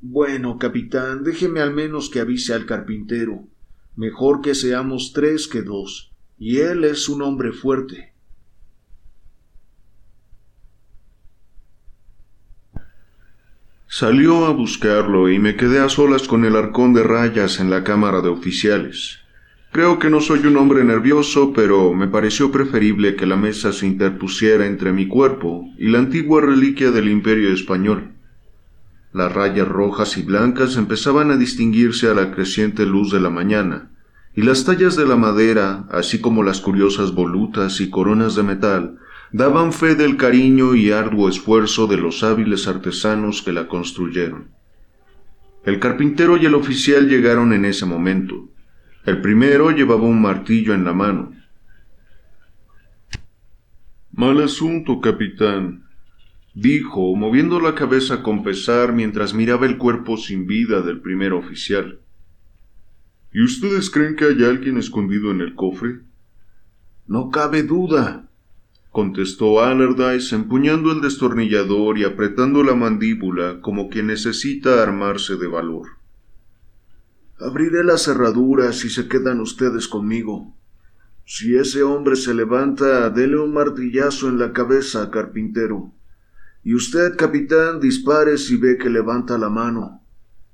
[0.00, 3.48] Bueno, capitán, déjeme al menos que avise al carpintero.
[3.96, 8.11] Mejor que seamos tres que dos, y él es un hombre fuerte.
[13.94, 17.84] Salió a buscarlo y me quedé a solas con el arcón de rayas en la
[17.84, 19.18] cámara de oficiales.
[19.70, 23.86] Creo que no soy un hombre nervioso, pero me pareció preferible que la mesa se
[23.86, 28.12] interpusiera entre mi cuerpo y la antigua reliquia del imperio español.
[29.12, 33.90] Las rayas rojas y blancas empezaban a distinguirse a la creciente luz de la mañana,
[34.34, 38.98] y las tallas de la madera, así como las curiosas volutas y coronas de metal,
[39.32, 44.48] daban fe del cariño y arduo esfuerzo de los hábiles artesanos que la construyeron.
[45.64, 48.50] El carpintero y el oficial llegaron en ese momento.
[49.06, 51.32] El primero llevaba un martillo en la mano.
[54.12, 55.84] Mal asunto, capitán,
[56.54, 62.00] dijo, moviendo la cabeza con pesar mientras miraba el cuerpo sin vida del primer oficial.
[63.32, 66.00] ¿Y ustedes creen que hay alguien escondido en el cofre?
[67.06, 68.28] No cabe duda,
[68.92, 75.88] contestó Allardyce empuñando el destornillador y apretando la mandíbula como quien necesita armarse de valor.
[77.40, 80.54] Abriré la cerradura si se quedan ustedes conmigo.
[81.24, 85.92] Si ese hombre se levanta, dele un martillazo en la cabeza, carpintero.
[86.62, 90.02] Y usted, capitán, dispare si ve que levanta la mano.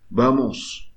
[0.08, 0.94] Vamos.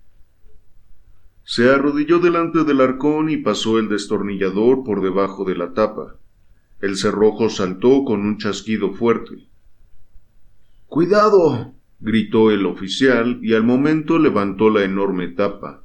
[1.44, 6.21] Se arrodilló delante del arcón y pasó el destornillador por debajo de la tapa.
[6.82, 9.48] El cerrojo saltó con un chasquido fuerte.
[10.88, 11.74] ¡Cuidado!
[12.00, 15.84] gritó el oficial y al momento levantó la enorme tapa.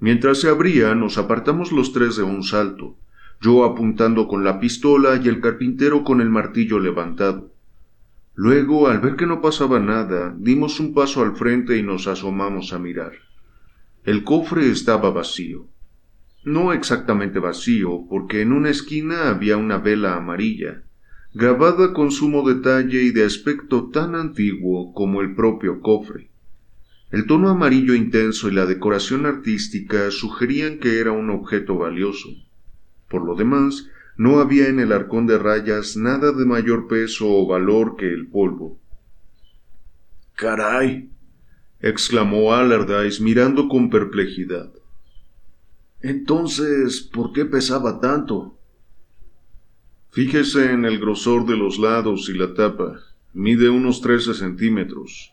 [0.00, 2.96] Mientras se abría, nos apartamos los tres de un salto,
[3.42, 7.52] yo apuntando con la pistola y el carpintero con el martillo levantado.
[8.34, 12.72] Luego, al ver que no pasaba nada, dimos un paso al frente y nos asomamos
[12.72, 13.12] a mirar.
[14.04, 15.66] El cofre estaba vacío.
[16.44, 20.82] No exactamente vacío, porque en una esquina había una vela amarilla,
[21.32, 26.28] grabada con sumo detalle y de aspecto tan antiguo como el propio cofre.
[27.10, 32.28] El tono amarillo intenso y la decoración artística sugerían que era un objeto valioso.
[33.08, 37.46] Por lo demás, no había en el arcón de rayas nada de mayor peso o
[37.46, 38.78] valor que el polvo.
[40.34, 41.08] Caray.
[41.80, 44.72] exclamó Allardyce mirando con perplejidad.
[46.04, 48.58] Entonces, ¿por qué pesaba tanto?
[50.10, 53.00] Fíjese en el grosor de los lados y la tapa.
[53.32, 55.32] Mide unos trece centímetros.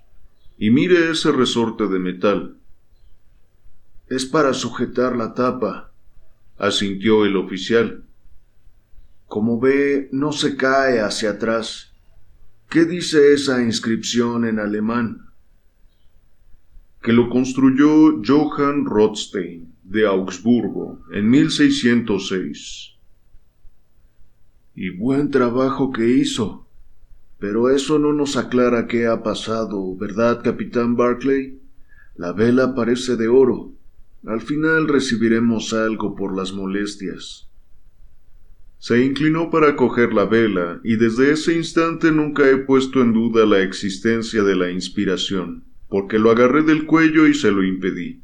[0.57, 2.57] Y mire ese resorte de metal.
[4.07, 5.91] Es para sujetar la tapa,
[6.57, 8.05] asintió el oficial.
[9.27, 11.91] Como ve, no se cae hacia atrás.
[12.69, 15.31] ¿Qué dice esa inscripción en alemán?
[17.01, 22.95] Que lo construyó Johann Rothstein de Augsburgo en 1606.
[24.73, 26.65] Y buen trabajo que hizo.
[27.39, 31.59] Pero eso no nos aclara qué ha pasado, ¿verdad, capitán Barclay?
[32.15, 33.73] La vela parece de oro.
[34.25, 37.49] Al final recibiremos algo por las molestias.
[38.77, 43.45] Se inclinó para coger la vela, y desde ese instante nunca he puesto en duda
[43.45, 48.21] la existencia de la inspiración, porque lo agarré del cuello y se lo impedí.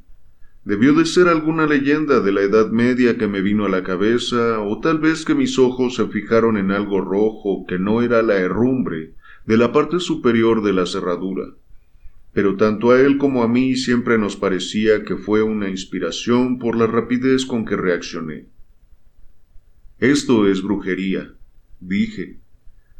[0.67, 4.59] Debió de ser alguna leyenda de la Edad Media que me vino a la cabeza,
[4.59, 8.35] o tal vez que mis ojos se fijaron en algo rojo que no era la
[8.35, 9.13] herrumbre
[9.45, 11.53] de la parte superior de la cerradura.
[12.33, 16.75] Pero tanto a él como a mí siempre nos parecía que fue una inspiración por
[16.75, 18.47] la rapidez con que reaccioné.
[19.99, 21.33] Esto es brujería,
[21.79, 22.41] dije.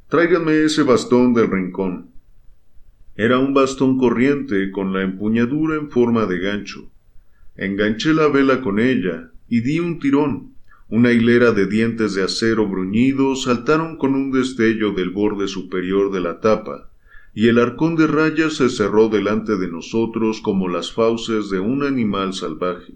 [0.08, 2.12] Tráiganme ese bastón del rincón.
[3.18, 6.94] Era un bastón corriente con la empuñadura en forma de gancho.
[7.58, 10.54] Enganché la vela con ella y di un tirón.
[10.90, 16.22] Una hilera de dientes de acero bruñidos saltaron con un destello del borde superior de
[16.22, 16.92] la tapa,
[17.34, 21.84] y el arcón de rayas se cerró delante de nosotros como las fauces de un
[21.84, 22.94] animal salvaje.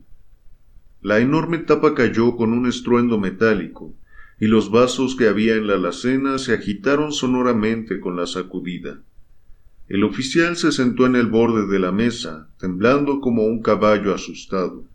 [1.01, 3.95] La enorme tapa cayó con un estruendo metálico,
[4.39, 9.01] y los vasos que había en la alacena se agitaron sonoramente con la sacudida.
[9.91, 14.85] El oficial se sentó en el borde de la mesa, temblando como un caballo asustado.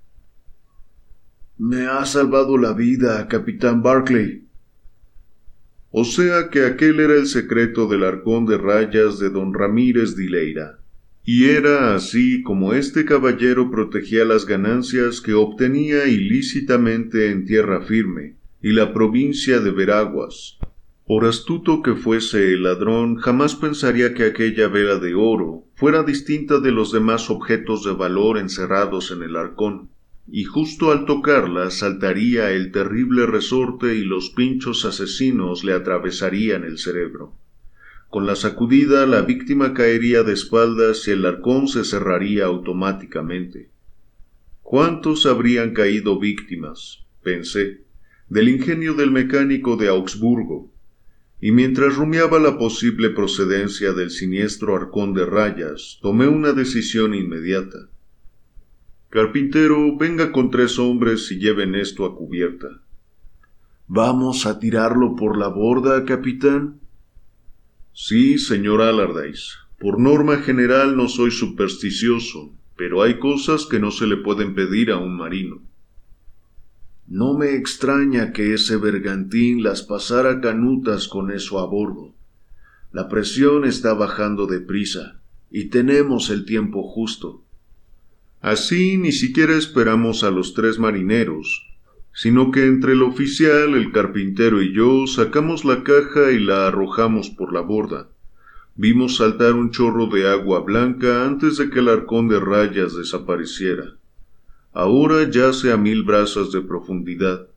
[1.58, 4.44] Me ha salvado la vida, capitán Barclay.
[5.90, 10.30] O sea que aquel era el secreto del arcón de rayas de don Ramírez de
[10.30, 10.78] Leira
[11.26, 18.36] y era así como este caballero protegía las ganancias que obtenía ilícitamente en tierra firme
[18.62, 20.56] y la provincia de Veraguas.
[21.06, 26.58] Por astuto que fuese el ladrón, jamás pensaría que aquella vela de oro fuera distinta
[26.58, 29.90] de los demás objetos de valor encerrados en el arcón,
[30.26, 36.76] y justo al tocarla saltaría el terrible resorte y los pinchos asesinos le atravesarían el
[36.76, 37.34] cerebro.
[38.10, 43.70] Con la sacudida la víctima caería de espaldas y el arcón se cerraría automáticamente.
[44.62, 47.04] ¿Cuántos habrían caído víctimas?
[47.22, 47.82] pensé,
[48.28, 50.72] del ingenio del mecánico de Augsburgo,
[51.40, 57.88] y mientras rumiaba la posible procedencia del siniestro arcón de rayas, tomé una decisión inmediata.
[59.10, 62.82] Carpintero, venga con tres hombres y lleven esto a cubierta.
[63.86, 66.80] ¿Vamos a tirarlo por la borda, capitán?
[67.92, 69.52] Sí, señor Allardyce.
[69.78, 74.90] Por norma general no soy supersticioso, pero hay cosas que no se le pueden pedir
[74.90, 75.62] a un marino.
[77.08, 82.14] No me extraña que ese bergantín las pasara canutas con eso a bordo.
[82.92, 87.44] La presión está bajando deprisa y tenemos el tiempo justo.
[88.40, 91.66] Así ni siquiera esperamos a los tres marineros,
[92.12, 97.30] sino que entre el oficial, el carpintero y yo sacamos la caja y la arrojamos
[97.30, 98.08] por la borda.
[98.74, 103.94] Vimos saltar un chorro de agua blanca antes de que el arcón de rayas desapareciera.
[104.78, 107.48] Ahora yace a mil brazas de profundidad,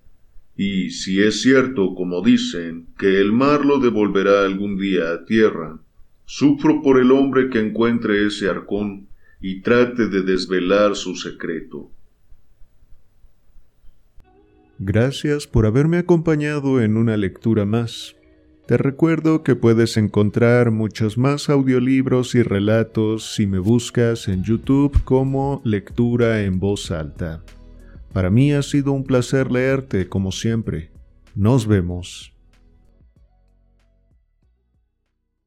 [0.55, 5.79] y si es cierto, como dicen, que el mar lo devolverá algún día a tierra,
[6.23, 9.09] sufro por el hombre que encuentre ese arcón
[9.41, 11.91] y trate de desvelar su secreto.
[14.77, 18.15] Gracias por haberme acompañado en una lectura más.
[18.69, 25.03] Te recuerdo que puedes encontrar muchos más audiolibros y relatos si me buscas en YouTube
[25.05, 27.41] como Lectura en Voz Alta.
[28.13, 30.91] Para mí ha sido un placer leerte como siempre.
[31.33, 32.31] Nos vemos.